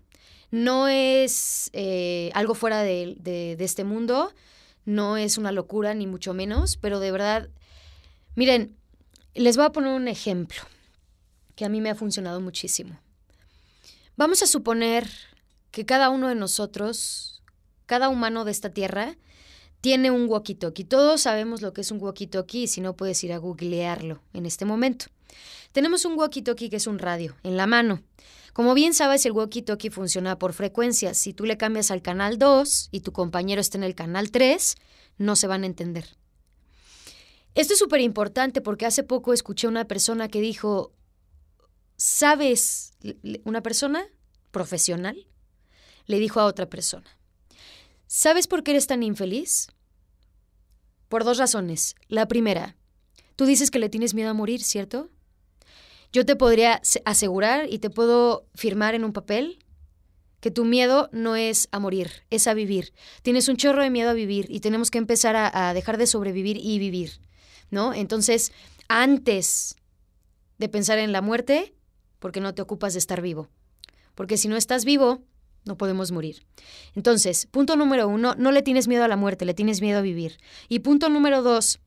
No 0.52 0.88
es 0.88 1.70
eh, 1.74 2.32
algo 2.34 2.56
fuera 2.56 2.82
de, 2.82 3.16
de, 3.20 3.64
este 3.64 3.84
mundo, 3.84 4.34
no 4.86 5.18
es 5.18 5.38
una 5.38 5.52
locura, 5.52 5.94
ni 5.94 6.08
mucho 6.08 6.34
menos, 6.34 6.78
pero 6.78 7.00
de 7.00 7.12
verdad, 7.12 7.50
miren, 8.36 8.76
les 9.36 9.58
voy 9.58 9.66
a 9.66 9.72
poner 9.72 9.94
un 9.94 10.08
ejemplo 10.08 10.62
que 11.56 11.66
a 11.66 11.70
mí 11.70 11.82
me 11.82 11.90
ha 11.90 11.96
funcionado 11.96 12.42
muchísimo. 12.42 13.00
Vamos 14.18 14.42
a 14.42 14.48
suponer 14.48 15.08
que 15.72 15.86
cada 15.86 16.10
uno 16.10 16.28
de 16.28 16.36
nosotros, 16.36 17.44
cada 17.86 18.10
humano 18.10 18.44
de 18.44 18.52
esta 18.52 18.72
tierra, 18.72 19.18
tiene 19.82 20.12
un 20.12 20.28
walkie-talkie. 20.28 20.88
Todos 20.88 21.22
sabemos 21.22 21.62
lo 21.62 21.74
que 21.74 21.82
es 21.82 21.92
un 21.92 22.00
walkie-talkie 22.00 22.64
y 22.64 22.68
si 22.68 22.82
no 22.82 22.96
puedes 22.96 23.24
ir 23.24 23.34
a 23.34 23.38
googlearlo 23.38 24.22
en 24.34 24.46
este 24.46 24.66
momento. 24.66 25.06
Tenemos 25.72 26.06
un 26.06 26.18
walkie-talkie 26.18 26.70
que 26.70 26.78
es 26.78 26.88
un 26.88 27.00
radio 27.00 27.36
en 27.44 27.56
la 27.56 27.68
mano. 27.68 28.02
Como 28.54 28.74
bien 28.74 28.94
sabes, 28.94 29.26
el 29.26 29.34
walkie-talkie 29.34 29.92
funciona 29.92 30.40
por 30.40 30.54
frecuencias. 30.54 31.18
Si 31.18 31.34
tú 31.34 31.46
le 31.46 31.58
cambias 31.58 31.92
al 31.92 32.02
canal 32.02 32.38
2 32.38 32.90
y 32.92 33.02
tu 33.02 33.12
compañero 33.12 33.62
está 33.62 33.78
en 33.78 33.84
el 33.84 33.96
canal 33.96 34.32
3, 34.32 34.76
no 35.18 35.36
se 35.36 35.48
van 35.48 35.64
a 35.64 35.68
entender. 35.68 36.18
Esto 37.56 37.74
es 37.74 37.80
súper 37.80 38.02
importante 38.02 38.62
porque 38.62 38.86
hace 38.86 39.04
poco 39.04 39.34
escuché 39.34 39.68
a 39.68 39.70
una 39.70 39.86
persona 39.86 40.28
que 40.28 40.42
dijo, 40.42 40.94
¿sabes? 41.98 42.94
Una 43.44 43.62
persona 43.62 44.06
profesional 44.52 45.28
le 46.06 46.20
dijo 46.20 46.40
a 46.40 46.46
otra 46.46 46.70
persona, 46.70 47.18
¿sabes 48.08 48.48
por 48.48 48.64
qué 48.64 48.72
eres 48.72 48.88
tan 48.88 49.04
infeliz? 49.04 49.68
Por 51.08 51.24
dos 51.24 51.38
razones. 51.38 51.96
La 52.08 52.28
primera, 52.28 52.78
tú 53.36 53.46
dices 53.46 53.72
que 53.72 53.80
le 53.80 53.90
tienes 53.90 54.14
miedo 54.14 54.30
a 54.30 54.34
morir, 54.34 54.64
¿cierto? 54.64 55.10
Yo 56.12 56.26
te 56.26 56.36
podría 56.36 56.82
asegurar 57.06 57.67
y 57.69 57.80
te 57.80 57.89
puedo 57.89 58.48
firmar 58.56 58.95
en 58.95 59.04
un 59.04 59.13
papel 59.13 59.60
que 60.39 60.52
tu 60.52 60.65
miedo 60.65 61.10
no 61.12 61.36
es 61.36 61.67
a 61.72 61.80
morir, 61.80 62.10
es 62.30 62.48
a 62.48 62.54
vivir. 62.54 62.93
Tienes 63.22 63.48
un 63.48 63.58
chorro 63.58 63.84
de 63.84 63.89
miedo 63.89 64.10
a 64.10 64.13
vivir 64.13 64.48
y 64.50 64.62
tenemos 64.62 64.89
que 64.89 64.98
empezar 64.98 65.36
a, 65.36 65.74
dejar 65.74 65.98
de 65.98 66.08
sobrevivir 66.08 66.58
y 66.58 66.80
vivir, 66.80 67.19
¿no? 67.69 67.93
Entonces, 67.93 68.54
antes 68.88 69.76
de 70.58 70.69
pensar 70.69 70.98
en 70.98 71.12
la 71.12 71.22
muerte, 71.22 71.74
porque 72.19 72.41
no 72.41 72.54
te 72.56 72.62
ocupas 72.62 72.93
de 72.93 73.00
estar 73.00 73.22
vivo. 73.22 73.50
Porque 74.15 74.38
si 74.38 74.48
no 74.48 74.58
estás 74.58 74.86
vivo, 74.86 75.22
no 75.65 75.78
podemos 75.78 76.12
morir. 76.12 76.45
Entonces, 76.95 77.45
punto 77.45 77.76
número 77.76 78.08
uno, 78.08 78.36
no 78.38 78.52
le 78.52 78.62
tienes 78.62 78.88
miedo 78.88 79.04
a 79.04 79.08
la 79.08 79.15
muerte, 79.15 79.45
le 79.45 79.54
tienes 79.54 79.82
miedo 79.82 80.00
a 80.00 80.02
vivir. 80.02 80.38
Y 80.67 80.80
punto 80.80 81.10
número 81.10 81.41
dos, 81.41 81.80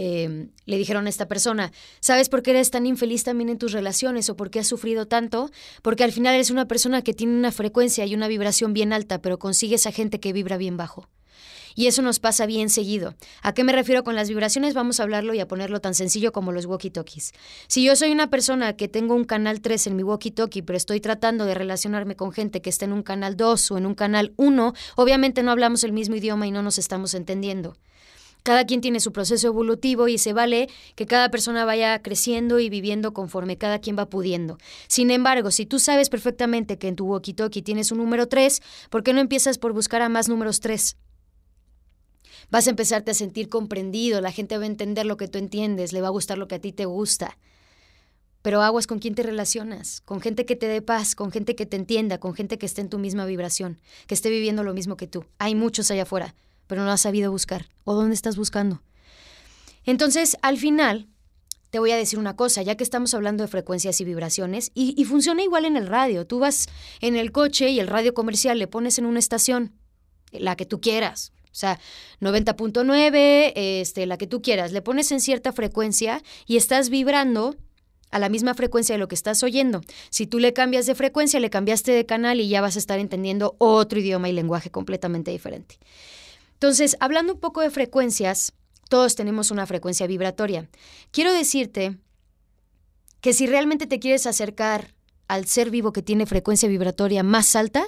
Em, 0.00 0.50
le 0.64 0.76
dijeron 0.76 1.06
a 1.06 1.08
esta 1.08 1.26
persona, 1.26 1.72
¿sabes 1.98 2.28
por 2.28 2.44
qué 2.44 2.52
eres 2.52 2.70
tan 2.70 2.86
infeliz 2.86 3.24
también 3.24 3.48
en 3.48 3.58
tus 3.58 3.72
relaciones 3.72 4.30
o 4.30 4.36
por 4.36 4.48
qué 4.48 4.60
has 4.60 4.68
sufrido 4.68 5.08
tanto? 5.08 5.50
Porque 5.82 6.04
al 6.04 6.12
final 6.12 6.36
eres 6.36 6.52
una 6.52 6.68
persona 6.68 7.02
que 7.02 7.14
tiene 7.14 7.36
una 7.36 7.50
frecuencia 7.50 8.06
y 8.06 8.14
una 8.14 8.28
vibración 8.28 8.72
bien 8.72 8.92
alta, 8.92 9.20
pero 9.20 9.40
consigues 9.40 9.88
a 9.88 9.90
gente 9.90 10.20
que 10.20 10.32
vibra 10.32 10.56
bien 10.56 10.76
bajo. 10.76 11.08
Y 11.74 11.88
eso 11.88 12.00
nos 12.02 12.20
pasa 12.20 12.46
bien 12.46 12.70
seguido. 12.70 13.16
¿A 13.42 13.54
qué 13.54 13.64
me 13.64 13.72
refiero 13.72 14.04
con 14.04 14.14
las 14.14 14.28
vibraciones? 14.28 14.72
Vamos 14.72 15.00
a 15.00 15.02
hablarlo 15.02 15.34
y 15.34 15.40
a 15.40 15.48
ponerlo 15.48 15.80
tan 15.80 15.94
sencillo 15.94 16.30
como 16.30 16.52
los 16.52 16.68
walkie-talkies. 16.68 17.32
Si 17.66 17.82
yo 17.82 17.96
soy 17.96 18.12
una 18.12 18.30
persona 18.30 18.74
que 18.74 18.86
tengo 18.86 19.16
un 19.16 19.24
canal 19.24 19.60
3 19.60 19.88
en 19.88 19.96
mi 19.96 20.04
walkie-talkie, 20.04 20.64
pero 20.64 20.76
estoy 20.76 21.00
tratando 21.00 21.44
de 21.44 21.54
relacionarme 21.54 22.14
con 22.14 22.30
gente 22.30 22.62
que 22.62 22.70
está 22.70 22.84
en 22.84 22.92
un 22.92 23.02
canal 23.02 23.36
2 23.36 23.72
o 23.72 23.78
en 23.78 23.86
un 23.86 23.96
canal 23.96 24.32
1, 24.36 24.74
obviamente 24.94 25.42
no 25.42 25.50
hablamos 25.50 25.82
el 25.82 25.90
mismo 25.90 26.14
idioma 26.14 26.46
y 26.46 26.52
no 26.52 26.62
nos 26.62 26.78
estamos 26.78 27.14
entendiendo. 27.14 27.76
Cada 28.42 28.64
quien 28.64 28.80
tiene 28.80 29.00
su 29.00 29.12
proceso 29.12 29.48
evolutivo 29.48 30.08
y 30.08 30.18
se 30.18 30.32
vale 30.32 30.68
que 30.94 31.06
cada 31.06 31.30
persona 31.30 31.64
vaya 31.64 32.00
creciendo 32.02 32.60
y 32.60 32.70
viviendo 32.70 33.12
conforme 33.12 33.58
cada 33.58 33.78
quien 33.78 33.98
va 33.98 34.06
pudiendo. 34.06 34.58
Sin 34.86 35.10
embargo, 35.10 35.50
si 35.50 35.66
tú 35.66 35.78
sabes 35.78 36.08
perfectamente 36.08 36.78
que 36.78 36.88
en 36.88 36.96
tu 36.96 37.06
walkie-talkie 37.06 37.62
tienes 37.62 37.92
un 37.92 37.98
número 37.98 38.28
3, 38.28 38.62
¿por 38.90 39.02
qué 39.02 39.12
no 39.12 39.20
empiezas 39.20 39.58
por 39.58 39.72
buscar 39.72 40.02
a 40.02 40.08
más 40.08 40.28
números 40.28 40.60
3? 40.60 40.96
Vas 42.50 42.66
a 42.66 42.70
empezarte 42.70 43.10
a 43.10 43.14
sentir 43.14 43.48
comprendido, 43.48 44.20
la 44.20 44.32
gente 44.32 44.56
va 44.56 44.64
a 44.64 44.68
entender 44.68 45.04
lo 45.04 45.18
que 45.18 45.28
tú 45.28 45.38
entiendes, 45.38 45.92
le 45.92 46.00
va 46.00 46.06
a 46.06 46.10
gustar 46.10 46.38
lo 46.38 46.48
que 46.48 46.54
a 46.54 46.60
ti 46.60 46.72
te 46.72 46.86
gusta. 46.86 47.36
Pero 48.40 48.62
aguas 48.62 48.86
con 48.86 49.00
quién 49.00 49.14
te 49.14 49.22
relacionas, 49.22 50.00
con 50.00 50.20
gente 50.22 50.46
que 50.46 50.56
te 50.56 50.68
dé 50.68 50.80
paz, 50.80 51.14
con 51.14 51.30
gente 51.30 51.54
que 51.54 51.66
te 51.66 51.76
entienda, 51.76 52.18
con 52.18 52.34
gente 52.34 52.56
que 52.56 52.64
esté 52.64 52.80
en 52.80 52.88
tu 52.88 52.98
misma 52.98 53.26
vibración, 53.26 53.78
que 54.06 54.14
esté 54.14 54.30
viviendo 54.30 54.62
lo 54.62 54.72
mismo 54.72 54.96
que 54.96 55.08
tú. 55.08 55.26
Hay 55.38 55.54
muchos 55.54 55.90
allá 55.90 56.04
afuera 56.04 56.34
pero 56.68 56.84
no 56.84 56.92
has 56.92 57.00
sabido 57.00 57.32
buscar. 57.32 57.66
¿O 57.82 57.94
dónde 57.94 58.14
estás 58.14 58.36
buscando? 58.36 58.80
Entonces, 59.84 60.36
al 60.42 60.58
final, 60.58 61.08
te 61.70 61.78
voy 61.78 61.90
a 61.90 61.96
decir 61.96 62.18
una 62.18 62.36
cosa, 62.36 62.62
ya 62.62 62.76
que 62.76 62.84
estamos 62.84 63.12
hablando 63.14 63.42
de 63.42 63.48
frecuencias 63.48 64.00
y 64.00 64.04
vibraciones, 64.04 64.70
y, 64.74 65.02
funciona 65.04 65.42
igual 65.42 65.64
en 65.64 65.76
el 65.76 65.86
radio. 65.86 66.26
Tú 66.26 66.38
vas 66.38 66.68
en 67.00 67.16
el 67.16 67.32
coche 67.32 67.70
y 67.70 67.80
el 67.80 67.88
radio 67.88 68.14
comercial 68.14 68.58
le 68.58 68.68
pones 68.68 68.98
en 68.98 69.06
una 69.06 69.18
estación, 69.18 69.72
la 70.30 70.56
que 70.56 70.66
tú 70.66 70.80
quieras. 70.80 71.32
O 71.50 71.54
sea, 71.58 71.80
90.9, 72.20 73.52
este, 73.54 74.06
la 74.06 74.16
que 74.16 74.26
tú 74.26 74.42
quieras, 74.42 74.72
le 74.72 74.82
pones 74.82 75.10
en 75.10 75.20
cierta 75.20 75.52
frecuencia 75.52 76.22
y 76.46 76.56
estás 76.56 76.88
vibrando 76.90 77.56
a 78.10 78.18
la 78.18 78.28
misma 78.28 78.54
frecuencia 78.54 78.94
de 78.94 78.98
lo 78.98 79.08
que 79.08 79.14
estás 79.14 79.42
oyendo. 79.42 79.80
Si 80.10 80.26
tú 80.26 80.38
le 80.38 80.52
cambias 80.52 80.86
de 80.86 80.94
frecuencia, 80.94 81.40
le 81.40 81.50
cambiaste 81.50 81.92
de 81.92 82.06
canal 82.06 82.40
y 82.40 82.48
ya 82.48 82.60
vas 82.60 82.76
a 82.76 82.78
estar 82.78 82.98
entendiendo 82.98 83.56
otro 83.58 83.98
idioma 83.98 84.28
y 84.28 84.32
lenguaje 84.32 84.70
completamente 84.70 85.30
diferente. 85.30 85.78
Entonces, 86.58 86.96
hablando 86.98 87.34
un 87.34 87.40
poco 87.40 87.60
de 87.60 87.70
frecuencias, 87.70 88.52
todos 88.88 89.14
tenemos 89.14 89.52
una 89.52 89.64
frecuencia 89.64 90.08
vibratoria. 90.08 90.68
Quiero 91.12 91.32
decirte 91.32 91.98
que 93.20 93.32
si 93.32 93.46
realmente 93.46 93.86
te 93.86 94.00
quieres 94.00 94.26
acercar 94.26 94.92
al 95.28 95.46
ser 95.46 95.70
vivo 95.70 95.92
que 95.92 96.02
tiene 96.02 96.26
frecuencia 96.26 96.68
vibratoria 96.68 97.22
más 97.22 97.54
alta, 97.54 97.86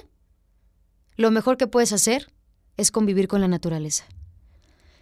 lo 1.17 1.31
mejor 1.31 1.57
que 1.57 1.67
puedes 1.67 1.91
hacer 1.91 2.31
es 2.77 2.91
convivir 2.91 3.27
con 3.27 3.41
la 3.41 3.49
naturaleza. 3.49 4.05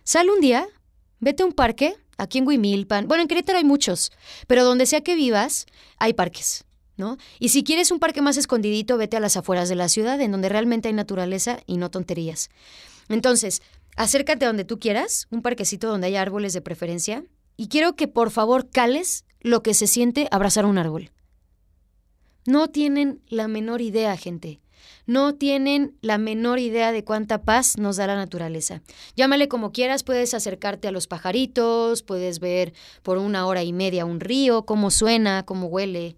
Sal 0.04 0.32
un 0.32 0.40
día, 0.42 0.68
vete 1.20 1.44
a 1.44 1.46
un 1.46 1.54
parque, 1.54 1.96
aquí 2.18 2.40
en 2.40 2.48
Huimilpan, 2.48 3.08
bueno, 3.08 3.22
en 3.22 3.28
Querétaro 3.28 3.60
hay 3.60 3.66
muchos, 3.66 4.12
pero 4.48 4.66
donde 4.66 4.88
sea 4.88 5.02
que 5.02 5.14
vivas, 5.14 5.68
hay 5.98 6.14
parques. 6.14 6.66
¿No? 6.98 7.16
Y 7.40 7.48
si 7.48 7.64
quieres 7.64 7.92
un 7.92 8.00
parque 8.00 8.22
más 8.22 8.36
escondidito, 8.36 8.98
vete 8.98 9.16
a 9.16 9.22
las 9.22 9.38
afueras 9.38 9.70
de 9.70 9.76
la 9.76 9.88
ciudad, 9.88 10.20
en 10.20 10.34
donde 10.34 10.50
realmente 10.50 10.90
hay 10.90 10.94
naturaleza 10.94 11.60
y 11.66 11.78
no 11.78 11.90
tonterías. 11.90 12.50
Entonces, 13.10 13.62
acércate 13.96 14.46
a 14.46 14.48
donde 14.48 14.66
tú 14.66 14.80
quieras, 14.80 15.28
un 15.32 15.42
parquecito 15.42 15.90
donde 15.90 16.08
haya 16.08 16.22
árboles 16.22 16.54
de 16.54 16.62
preferencia, 16.62 17.24
y 17.58 17.68
quiero 17.68 17.96
que 17.96 18.08
por 18.08 18.32
favor 18.32 18.70
cales 18.70 19.26
lo 19.42 19.64
que 19.64 19.74
se 19.74 19.88
siente 19.88 20.28
abrazar 20.32 20.66
un 20.66 20.78
árbol. 20.78 21.12
No 22.46 22.70
tienen 22.70 23.22
la 23.28 23.48
menor 23.48 23.82
idea, 23.82 24.16
gente. 24.16 24.62
No 25.06 25.36
tienen 25.36 25.98
la 26.02 26.18
menor 26.18 26.60
idea 26.60 26.92
de 26.92 27.04
cuánta 27.04 27.44
paz 27.44 27.78
nos 27.78 27.98
da 27.98 28.08
la 28.08 28.16
naturaleza. 28.16 28.82
Llámale 29.16 29.48
como 29.48 29.72
quieras, 29.72 30.04
puedes 30.04 30.34
acercarte 30.34 30.88
a 30.88 30.92
los 30.92 31.08
pajaritos, 31.08 32.04
puedes 32.04 32.40
ver 32.40 32.74
por 33.04 33.18
una 33.18 33.46
hora 33.46 33.64
y 33.64 33.74
media 33.74 34.06
un 34.06 34.20
río, 34.20 34.66
cómo 34.66 34.92
suena, 34.92 35.44
cómo 35.46 35.68
huele. 35.68 36.16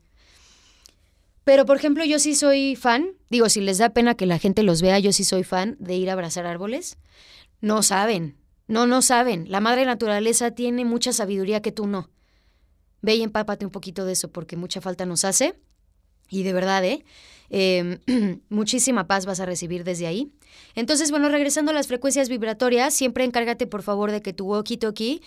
Pero, 1.43 1.65
por 1.65 1.77
ejemplo, 1.77 2.05
yo 2.05 2.19
sí 2.19 2.35
soy 2.35 2.75
fan, 2.75 3.13
digo, 3.31 3.49
si 3.49 3.61
les 3.61 3.79
da 3.79 3.89
pena 3.89 4.13
que 4.13 4.27
la 4.27 4.37
gente 4.37 4.61
los 4.61 4.81
vea, 4.81 4.99
yo 4.99 5.11
sí 5.13 5.23
soy 5.23 5.43
fan 5.43 5.77
de 5.79 5.95
ir 5.95 6.09
a 6.09 6.13
abrazar 6.13 6.45
árboles. 6.45 6.97
No 7.61 7.81
saben, 7.81 8.35
no, 8.67 8.85
no 8.85 9.01
saben. 9.01 9.49
La 9.49 9.61
madre 9.61 9.85
naturaleza 9.85 10.51
tiene 10.51 10.85
mucha 10.85 11.13
sabiduría 11.13 11.61
que 11.61 11.71
tú 11.71 11.87
no. 11.87 12.09
Ve 13.01 13.15
y 13.15 13.23
empápate 13.23 13.65
un 13.65 13.71
poquito 13.71 14.05
de 14.05 14.13
eso 14.13 14.29
porque 14.31 14.57
mucha 14.57 14.81
falta 14.81 15.05
nos 15.05 15.25
hace. 15.25 15.55
Y 16.29 16.43
de 16.43 16.53
verdad, 16.53 16.83
¿eh? 16.83 17.03
Em, 17.49 17.99
muchísima 18.49 19.07
paz 19.07 19.25
vas 19.25 19.39
a 19.39 19.45
recibir 19.45 19.85
desde 19.85 20.07
ahí. 20.07 20.31
Entonces, 20.75 21.09
bueno, 21.09 21.29
regresando 21.29 21.71
a 21.71 21.73
las 21.73 21.87
frecuencias 21.87 22.29
vibratorias, 22.29 22.93
siempre 22.93 23.23
encárgate 23.23 23.65
por 23.65 23.81
favor 23.81 24.11
de 24.11 24.21
que 24.21 24.33
tu 24.33 24.45
walkie-talkie 24.47 25.21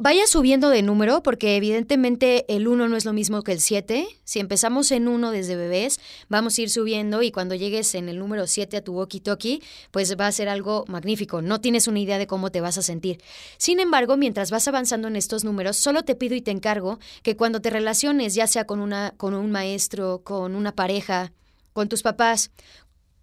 Vaya 0.00 0.28
subiendo 0.28 0.68
de 0.68 0.82
número 0.82 1.24
porque 1.24 1.56
evidentemente 1.56 2.44
el 2.54 2.68
1 2.68 2.88
no 2.88 2.96
es 2.96 3.04
lo 3.04 3.12
mismo 3.12 3.42
que 3.42 3.50
el 3.50 3.58
7. 3.58 4.06
Si 4.22 4.38
empezamos 4.38 4.92
en 4.92 5.08
1 5.08 5.32
desde 5.32 5.56
bebés, 5.56 5.98
vamos 6.28 6.56
a 6.56 6.62
ir 6.62 6.70
subiendo 6.70 7.20
y 7.20 7.32
cuando 7.32 7.56
llegues 7.56 7.96
en 7.96 8.08
el 8.08 8.20
número 8.20 8.46
7 8.46 8.76
a 8.76 8.84
tu 8.84 8.94
walkie-talkie, 8.94 9.60
pues 9.90 10.16
va 10.16 10.28
a 10.28 10.32
ser 10.32 10.48
algo 10.48 10.84
magnífico. 10.86 11.42
No 11.42 11.60
tienes 11.60 11.88
una 11.88 11.98
idea 11.98 12.16
de 12.16 12.28
cómo 12.28 12.52
te 12.52 12.60
vas 12.60 12.78
a 12.78 12.82
sentir. 12.82 13.20
Sin 13.56 13.80
embargo, 13.80 14.16
mientras 14.16 14.52
vas 14.52 14.68
avanzando 14.68 15.08
en 15.08 15.16
estos 15.16 15.42
números, 15.42 15.76
solo 15.76 16.04
te 16.04 16.14
pido 16.14 16.36
y 16.36 16.42
te 16.42 16.52
encargo 16.52 17.00
que 17.24 17.36
cuando 17.36 17.60
te 17.60 17.70
relaciones, 17.70 18.36
ya 18.36 18.46
sea 18.46 18.66
con, 18.66 18.78
una, 18.78 19.14
con 19.16 19.34
un 19.34 19.50
maestro, 19.50 20.20
con 20.22 20.54
una 20.54 20.76
pareja, 20.76 21.32
con 21.72 21.88
tus 21.88 22.02
papás, 22.02 22.52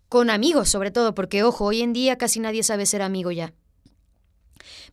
con 0.09 0.29
amigos 0.29 0.67
sobre 0.67 0.91
todo, 0.91 1.15
porque 1.15 1.41
ojo, 1.43 1.63
hoy 1.63 1.83
en 1.83 1.93
día 1.93 2.17
casi 2.17 2.41
nadie 2.41 2.63
sabe 2.63 2.85
ser 2.85 3.01
amigo 3.01 3.31
ya. 3.31 3.53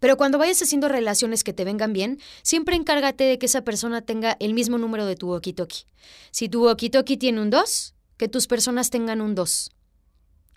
Pero 0.00 0.16
cuando 0.16 0.38
vayas 0.38 0.62
haciendo 0.62 0.88
relaciones 0.88 1.44
que 1.44 1.52
te 1.52 1.64
vengan 1.64 1.92
bien, 1.92 2.20
siempre 2.42 2.76
encárgate 2.76 3.24
de 3.24 3.38
que 3.38 3.46
esa 3.46 3.62
persona 3.62 4.02
tenga 4.02 4.36
el 4.40 4.54
mismo 4.54 4.78
número 4.78 5.06
de 5.06 5.16
tu 5.16 5.28
walkie-talkie. 5.28 5.86
Si 6.30 6.48
tu 6.48 6.66
walkie-talkie 6.66 7.18
tiene 7.18 7.40
un 7.40 7.50
2, 7.50 7.94
que 8.16 8.28
tus 8.28 8.46
personas 8.46 8.90
tengan 8.90 9.20
un 9.20 9.34
2. 9.34 9.70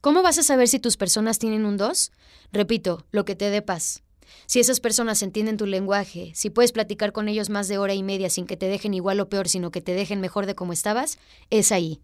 ¿Cómo 0.01 0.21
vas 0.21 0.38
a 0.38 0.43
saber 0.43 0.67
si 0.67 0.80
tus 0.80 0.97
personas 0.97 1.39
tienen 1.39 1.65
un 1.65 1.78
2? 1.78 2.12
Repito, 2.51 3.06
lo 3.12 3.25
que 3.25 3.36
te 3.36 3.49
dé 3.49 3.62
paz. 3.62 4.04
Si 4.45 4.60
esas 4.60 4.80
personas 4.80 5.21
entienden 5.23 5.58
tu 5.58 5.65
lenguaje, 5.65 6.32
si 6.36 6.49
puedes 6.49 6.71
platicar 6.71 7.12
con 7.12 7.28
ellos 7.28 7.49
más 7.49 7.67
de 7.67 7.78
hora 7.78 7.93
y 7.93 8.04
media 8.04 8.30
sin 8.30 8.45
que 8.45 8.58
te 8.58 8.67
dejen 8.67 8.93
igual 8.93 9.19
o 9.19 9.30
peor, 9.30 9.47
sino 9.47 9.71
que 9.71 9.82
te 9.82 9.93
dejen 9.93 10.21
mejor 10.21 10.45
de 10.45 10.56
como 10.56 10.73
estabas, 10.73 11.17
es 11.49 11.71
ahí. 11.71 12.01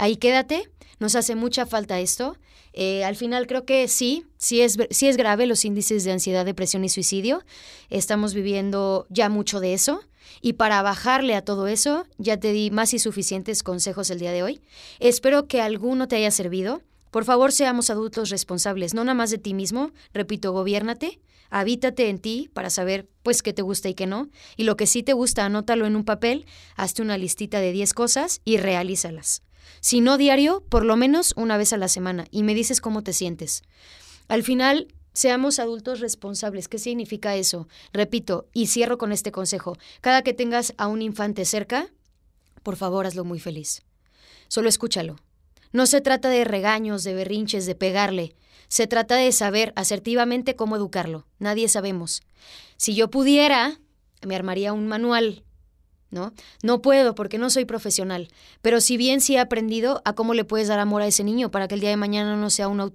Ahí 0.00 0.16
quédate, 0.16 0.70
nos 0.98 1.14
hace 1.14 1.34
mucha 1.34 1.66
falta 1.66 2.00
esto. 2.00 2.38
Eh, 2.72 3.04
al 3.04 3.16
final 3.16 3.46
creo 3.46 3.66
que 3.66 3.86
sí, 3.86 4.24
sí 4.38 4.62
es, 4.62 4.78
sí 4.88 5.08
es 5.08 5.18
grave 5.18 5.44
los 5.44 5.66
índices 5.66 6.04
de 6.04 6.12
ansiedad, 6.12 6.46
depresión 6.46 6.84
y 6.84 6.88
suicidio. 6.88 7.44
Estamos 7.90 8.32
viviendo 8.32 9.06
ya 9.10 9.28
mucho 9.28 9.60
de 9.60 9.74
eso. 9.74 10.00
Y 10.40 10.54
para 10.54 10.80
bajarle 10.80 11.34
a 11.34 11.44
todo 11.44 11.66
eso, 11.66 12.06
ya 12.16 12.38
te 12.38 12.50
di 12.50 12.70
más 12.70 12.94
y 12.94 12.98
suficientes 12.98 13.62
consejos 13.62 14.08
el 14.08 14.20
día 14.20 14.32
de 14.32 14.42
hoy. 14.42 14.62
Espero 15.00 15.46
que 15.46 15.60
alguno 15.60 16.08
te 16.08 16.16
haya 16.16 16.30
servido. 16.30 16.80
Por 17.10 17.26
favor, 17.26 17.52
seamos 17.52 17.90
adultos 17.90 18.30
responsables, 18.30 18.94
no 18.94 19.04
nada 19.04 19.12
más 19.12 19.30
de 19.30 19.36
ti 19.36 19.52
mismo. 19.52 19.90
Repito, 20.14 20.52
gobiérnate, 20.52 21.20
habítate 21.50 22.08
en 22.08 22.20
ti 22.20 22.48
para 22.54 22.70
saber 22.70 23.06
pues 23.22 23.42
qué 23.42 23.52
te 23.52 23.60
gusta 23.60 23.90
y 23.90 23.94
qué 23.94 24.06
no. 24.06 24.30
Y 24.56 24.64
lo 24.64 24.78
que 24.78 24.86
sí 24.86 25.02
te 25.02 25.12
gusta, 25.12 25.44
anótalo 25.44 25.84
en 25.84 25.94
un 25.94 26.06
papel, 26.06 26.46
hazte 26.74 27.02
una 27.02 27.18
listita 27.18 27.60
de 27.60 27.72
10 27.72 27.92
cosas 27.92 28.40
y 28.46 28.56
realízalas. 28.56 29.42
Si 29.80 30.00
no 30.00 30.18
diario, 30.18 30.64
por 30.68 30.84
lo 30.84 30.96
menos 30.96 31.32
una 31.36 31.56
vez 31.56 31.72
a 31.72 31.76
la 31.76 31.88
semana 31.88 32.26
y 32.30 32.42
me 32.42 32.54
dices 32.54 32.80
cómo 32.80 33.02
te 33.02 33.12
sientes. 33.12 33.62
Al 34.28 34.42
final, 34.42 34.88
seamos 35.12 35.58
adultos 35.58 36.00
responsables. 36.00 36.68
¿Qué 36.68 36.78
significa 36.78 37.36
eso? 37.36 37.68
Repito, 37.92 38.46
y 38.52 38.66
cierro 38.66 38.98
con 38.98 39.12
este 39.12 39.32
consejo. 39.32 39.76
Cada 40.00 40.22
que 40.22 40.34
tengas 40.34 40.74
a 40.76 40.86
un 40.86 41.02
infante 41.02 41.44
cerca, 41.44 41.88
por 42.62 42.76
favor 42.76 43.06
hazlo 43.06 43.24
muy 43.24 43.40
feliz. 43.40 43.82
Solo 44.48 44.68
escúchalo. 44.68 45.16
No 45.72 45.86
se 45.86 46.00
trata 46.00 46.28
de 46.28 46.44
regaños, 46.44 47.04
de 47.04 47.14
berrinches, 47.14 47.66
de 47.66 47.74
pegarle. 47.74 48.34
Se 48.68 48.86
trata 48.86 49.16
de 49.16 49.32
saber 49.32 49.72
asertivamente 49.76 50.56
cómo 50.56 50.76
educarlo. 50.76 51.26
Nadie 51.38 51.68
sabemos. 51.68 52.22
Si 52.76 52.94
yo 52.94 53.10
pudiera, 53.10 53.80
me 54.26 54.36
armaría 54.36 54.72
un 54.72 54.86
manual 54.86 55.44
¿no? 56.10 56.32
No 56.62 56.82
puedo 56.82 57.14
porque 57.14 57.38
no 57.38 57.50
soy 57.50 57.64
profesional, 57.64 58.28
pero 58.62 58.80
si 58.80 58.96
bien 58.96 59.20
sí 59.20 59.36
he 59.36 59.38
aprendido 59.38 60.02
a 60.04 60.14
cómo 60.14 60.34
le 60.34 60.44
puedes 60.44 60.68
dar 60.68 60.78
amor 60.78 61.02
a 61.02 61.06
ese 61.06 61.24
niño 61.24 61.50
para 61.50 61.68
que 61.68 61.74
el 61.74 61.80
día 61.80 61.90
de 61.90 61.96
mañana 61.96 62.36
no 62.36 62.50
sea 62.50 62.68
una, 62.68 62.90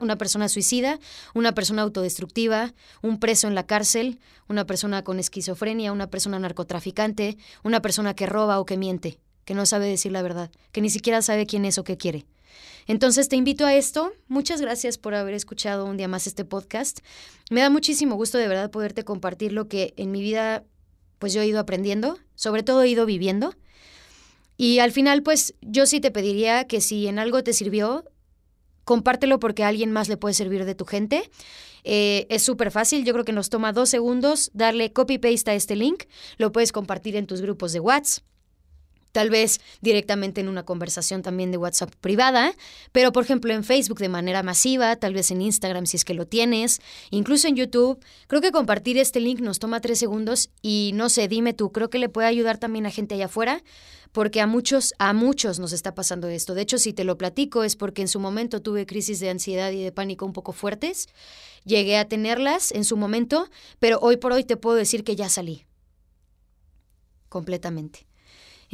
una, 0.00 0.18
persona 0.18 0.48
suicida, 0.48 0.98
una 1.34 1.52
persona 1.52 1.82
autodestructiva, 1.82 2.74
un 3.02 3.18
preso 3.18 3.48
en 3.48 3.54
la 3.54 3.66
cárcel, 3.66 4.18
una 4.48 4.66
persona 4.66 5.02
con 5.02 5.18
esquizofrenia, 5.18 5.92
una 5.92 6.10
persona 6.10 6.38
narcotraficante, 6.38 7.38
una 7.62 7.80
persona 7.80 8.14
que 8.14 8.26
roba 8.26 8.60
o 8.60 8.66
que 8.66 8.76
miente, 8.76 9.18
que 9.44 9.54
no 9.54 9.66
sabe 9.66 9.86
decir 9.86 10.12
la 10.12 10.22
verdad, 10.22 10.50
que 10.72 10.80
ni 10.80 10.90
siquiera 10.90 11.22
sabe 11.22 11.46
quién 11.46 11.64
es 11.64 11.78
o 11.78 11.84
qué 11.84 11.96
quiere. 11.96 12.26
Entonces 12.86 13.28
te 13.28 13.36
invito 13.36 13.64
a 13.64 13.74
esto. 13.74 14.12
Muchas 14.28 14.60
gracias 14.60 14.98
por 14.98 15.14
haber 15.14 15.34
escuchado 15.34 15.86
un 15.86 15.96
día 15.96 16.08
más 16.08 16.26
este 16.26 16.44
podcast. 16.44 17.00
Me 17.50 17.60
da 17.60 17.70
muchísimo 17.70 18.16
gusto 18.16 18.38
de 18.38 18.48
verdad 18.48 18.70
poderte 18.70 19.04
compartir 19.04 19.52
lo 19.52 19.68
que 19.68 19.94
en 19.96 20.12
mi 20.12 20.20
vida 20.20 20.64
pues 21.18 21.32
yo 21.32 21.42
he 21.42 21.46
ido 21.46 21.60
aprendiendo, 21.60 22.18
sobre 22.34 22.62
todo 22.62 22.82
he 22.82 22.88
ido 22.88 23.06
viviendo. 23.06 23.54
Y 24.56 24.78
al 24.78 24.92
final, 24.92 25.22
pues 25.22 25.54
yo 25.60 25.86
sí 25.86 26.00
te 26.00 26.10
pediría 26.10 26.66
que 26.66 26.80
si 26.80 27.06
en 27.06 27.18
algo 27.18 27.42
te 27.42 27.52
sirvió, 27.52 28.04
compártelo 28.84 29.40
porque 29.40 29.64
a 29.64 29.68
alguien 29.68 29.90
más 29.90 30.08
le 30.08 30.16
puede 30.16 30.34
servir 30.34 30.64
de 30.64 30.74
tu 30.74 30.84
gente. 30.84 31.30
Eh, 31.82 32.26
es 32.30 32.42
súper 32.42 32.70
fácil, 32.70 33.04
yo 33.04 33.12
creo 33.12 33.24
que 33.24 33.32
nos 33.32 33.50
toma 33.50 33.72
dos 33.72 33.90
segundos 33.90 34.50
darle 34.54 34.92
copy-paste 34.92 35.50
a 35.50 35.54
este 35.54 35.76
link, 35.76 36.04
lo 36.38 36.50
puedes 36.50 36.72
compartir 36.72 37.14
en 37.16 37.26
tus 37.26 37.42
grupos 37.42 37.72
de 37.72 37.80
WhatsApp 37.80 38.24
tal 39.14 39.30
vez 39.30 39.60
directamente 39.80 40.40
en 40.40 40.48
una 40.48 40.64
conversación 40.64 41.22
también 41.22 41.52
de 41.52 41.56
WhatsApp 41.56 41.94
privada, 42.00 42.52
pero 42.90 43.12
por 43.12 43.22
ejemplo 43.22 43.54
en 43.54 43.62
Facebook 43.62 44.00
de 44.00 44.08
manera 44.08 44.42
masiva, 44.42 44.96
tal 44.96 45.14
vez 45.14 45.30
en 45.30 45.40
Instagram 45.40 45.86
si 45.86 45.96
es 45.96 46.04
que 46.04 46.14
lo 46.14 46.26
tienes, 46.26 46.80
incluso 47.10 47.46
en 47.46 47.54
YouTube. 47.54 48.04
Creo 48.26 48.42
que 48.42 48.50
compartir 48.50 48.98
este 48.98 49.20
link 49.20 49.38
nos 49.38 49.60
toma 49.60 49.80
tres 49.80 50.00
segundos 50.00 50.50
y 50.62 50.90
no 50.94 51.08
sé, 51.08 51.28
dime 51.28 51.54
tú, 51.54 51.70
creo 51.70 51.90
que 51.90 52.00
le 52.00 52.08
puede 52.08 52.26
ayudar 52.26 52.58
también 52.58 52.86
a 52.86 52.90
gente 52.90 53.14
allá 53.14 53.26
afuera, 53.26 53.62
porque 54.10 54.40
a 54.40 54.48
muchos, 54.48 54.94
a 54.98 55.12
muchos 55.12 55.60
nos 55.60 55.72
está 55.72 55.94
pasando 55.94 56.26
esto. 56.26 56.54
De 56.54 56.62
hecho, 56.62 56.78
si 56.78 56.92
te 56.92 57.04
lo 57.04 57.16
platico 57.16 57.62
es 57.62 57.76
porque 57.76 58.02
en 58.02 58.08
su 58.08 58.18
momento 58.18 58.62
tuve 58.62 58.84
crisis 58.84 59.20
de 59.20 59.30
ansiedad 59.30 59.70
y 59.70 59.80
de 59.80 59.92
pánico 59.92 60.26
un 60.26 60.32
poco 60.32 60.50
fuertes. 60.50 61.06
Llegué 61.64 61.98
a 61.98 62.08
tenerlas 62.08 62.72
en 62.72 62.84
su 62.84 62.96
momento, 62.96 63.48
pero 63.78 64.00
hoy 64.00 64.16
por 64.16 64.32
hoy 64.32 64.42
te 64.42 64.56
puedo 64.56 64.74
decir 64.74 65.04
que 65.04 65.14
ya 65.14 65.28
salí. 65.28 65.66
Completamente. 67.28 68.06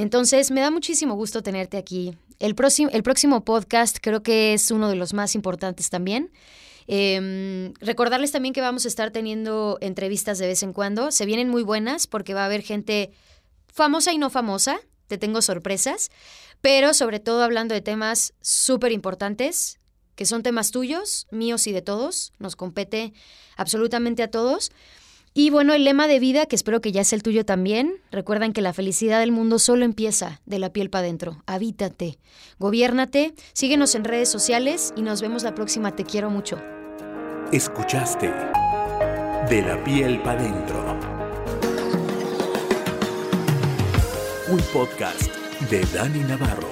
Entonces, 0.01 0.51
me 0.51 0.63
da 0.63 0.71
muchísimo 0.71 1.15
gusto 1.15 1.43
tenerte 1.43 1.77
aquí. 1.77 2.17
El 2.39 2.55
próximo, 2.55 2.89
el 2.91 3.03
próximo 3.03 3.45
podcast 3.45 3.99
creo 4.01 4.23
que 4.23 4.55
es 4.55 4.71
uno 4.71 4.89
de 4.89 4.95
los 4.97 5.13
más 5.13 5.35
importantes 5.35 5.91
también. 5.91 6.33
Em, 6.87 7.75
recordarles 7.81 8.33
también 8.33 8.55
que 8.55 8.63
vamos 8.63 8.87
a 8.87 8.89
estar 8.89 9.11
teniendo 9.11 9.77
entrevistas 9.83 10.39
de 10.39 10.47
vez 10.47 10.63
en 10.63 10.73
cuando. 10.73 11.13
Se 11.13 11.27
vienen 11.27 11.51
muy 11.51 11.63
buenas 11.63 12.07
porque 12.07 12.33
va 12.33 12.45
a 12.45 12.47
haber 12.47 12.63
gente 12.63 13.11
famosa 13.67 14.11
y 14.15 14.17
no 14.17 14.31
famosa. 14.31 14.81
Te 15.07 15.19
tengo 15.19 15.43
sorpresas. 15.43 16.09
Pero 16.63 16.95
sobre 16.95 17.21
todo 17.21 17.43
hablando 17.43 17.75
de 17.75 17.83
temas 17.83 18.33
súper 18.41 18.93
importantes, 18.93 19.81
que 20.15 20.25
son 20.25 20.43
temas 20.43 20.71
tuyos, 20.71 21.27
míos 21.31 21.67
y 21.67 21.73
de 21.73 21.83
todos. 21.83 22.33
Nos 22.39 22.57
compete 22.57 23.13
absolutamente 23.55 24.23
a 24.23 24.31
todos. 24.31 24.73
Y 25.33 25.51
bueno, 25.51 25.75
el 25.75 25.85
lema 25.85 26.09
de 26.09 26.19
vida, 26.19 26.47
que 26.47 26.57
espero 26.57 26.81
que 26.81 26.91
ya 26.91 27.05
sea 27.05 27.17
el 27.17 27.23
tuyo 27.23 27.45
también, 27.45 28.01
recuerdan 28.11 28.53
que 28.53 28.63
la 28.63 28.73
felicidad 28.73 29.21
del 29.21 29.31
mundo 29.31 29.61
solo 29.61 29.85
empieza 29.85 30.41
de 30.45 30.59
la 30.59 30.73
piel 30.73 30.91
para 30.91 31.05
adentro. 31.05 31.43
Habítate, 31.47 32.19
gobiérnate, 32.59 33.35
síguenos 33.53 33.95
en 33.95 34.05
redes 34.05 34.29
sociales 34.29 34.93
y 34.97 35.03
nos 35.03 35.23
vemos 35.23 35.45
la 35.45 35.55
próxima. 35.55 35.95
Te 35.95 36.05
quiero 36.05 36.31
mucho. 36.31 36.61
Escuchaste 37.53 38.33
De 39.49 39.63
la 39.63 39.83
piel 39.85 40.21
para 40.23 40.41
adentro. 40.41 40.99
Un 44.49 44.59
podcast 44.73 45.31
de 45.71 45.81
Dani 45.95 46.25
Navarro. 46.25 46.69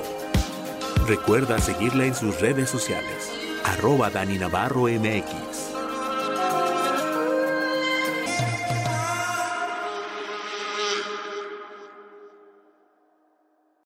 Recuerda 1.07 1.61
seguirla 1.61 2.07
en 2.07 2.15
sus 2.15 2.41
redes 2.41 2.69
sociales, 2.69 3.31
arroba 3.65 4.11
Dani 4.11 4.37
Navarro 4.37 4.89
MX. 4.89 5.68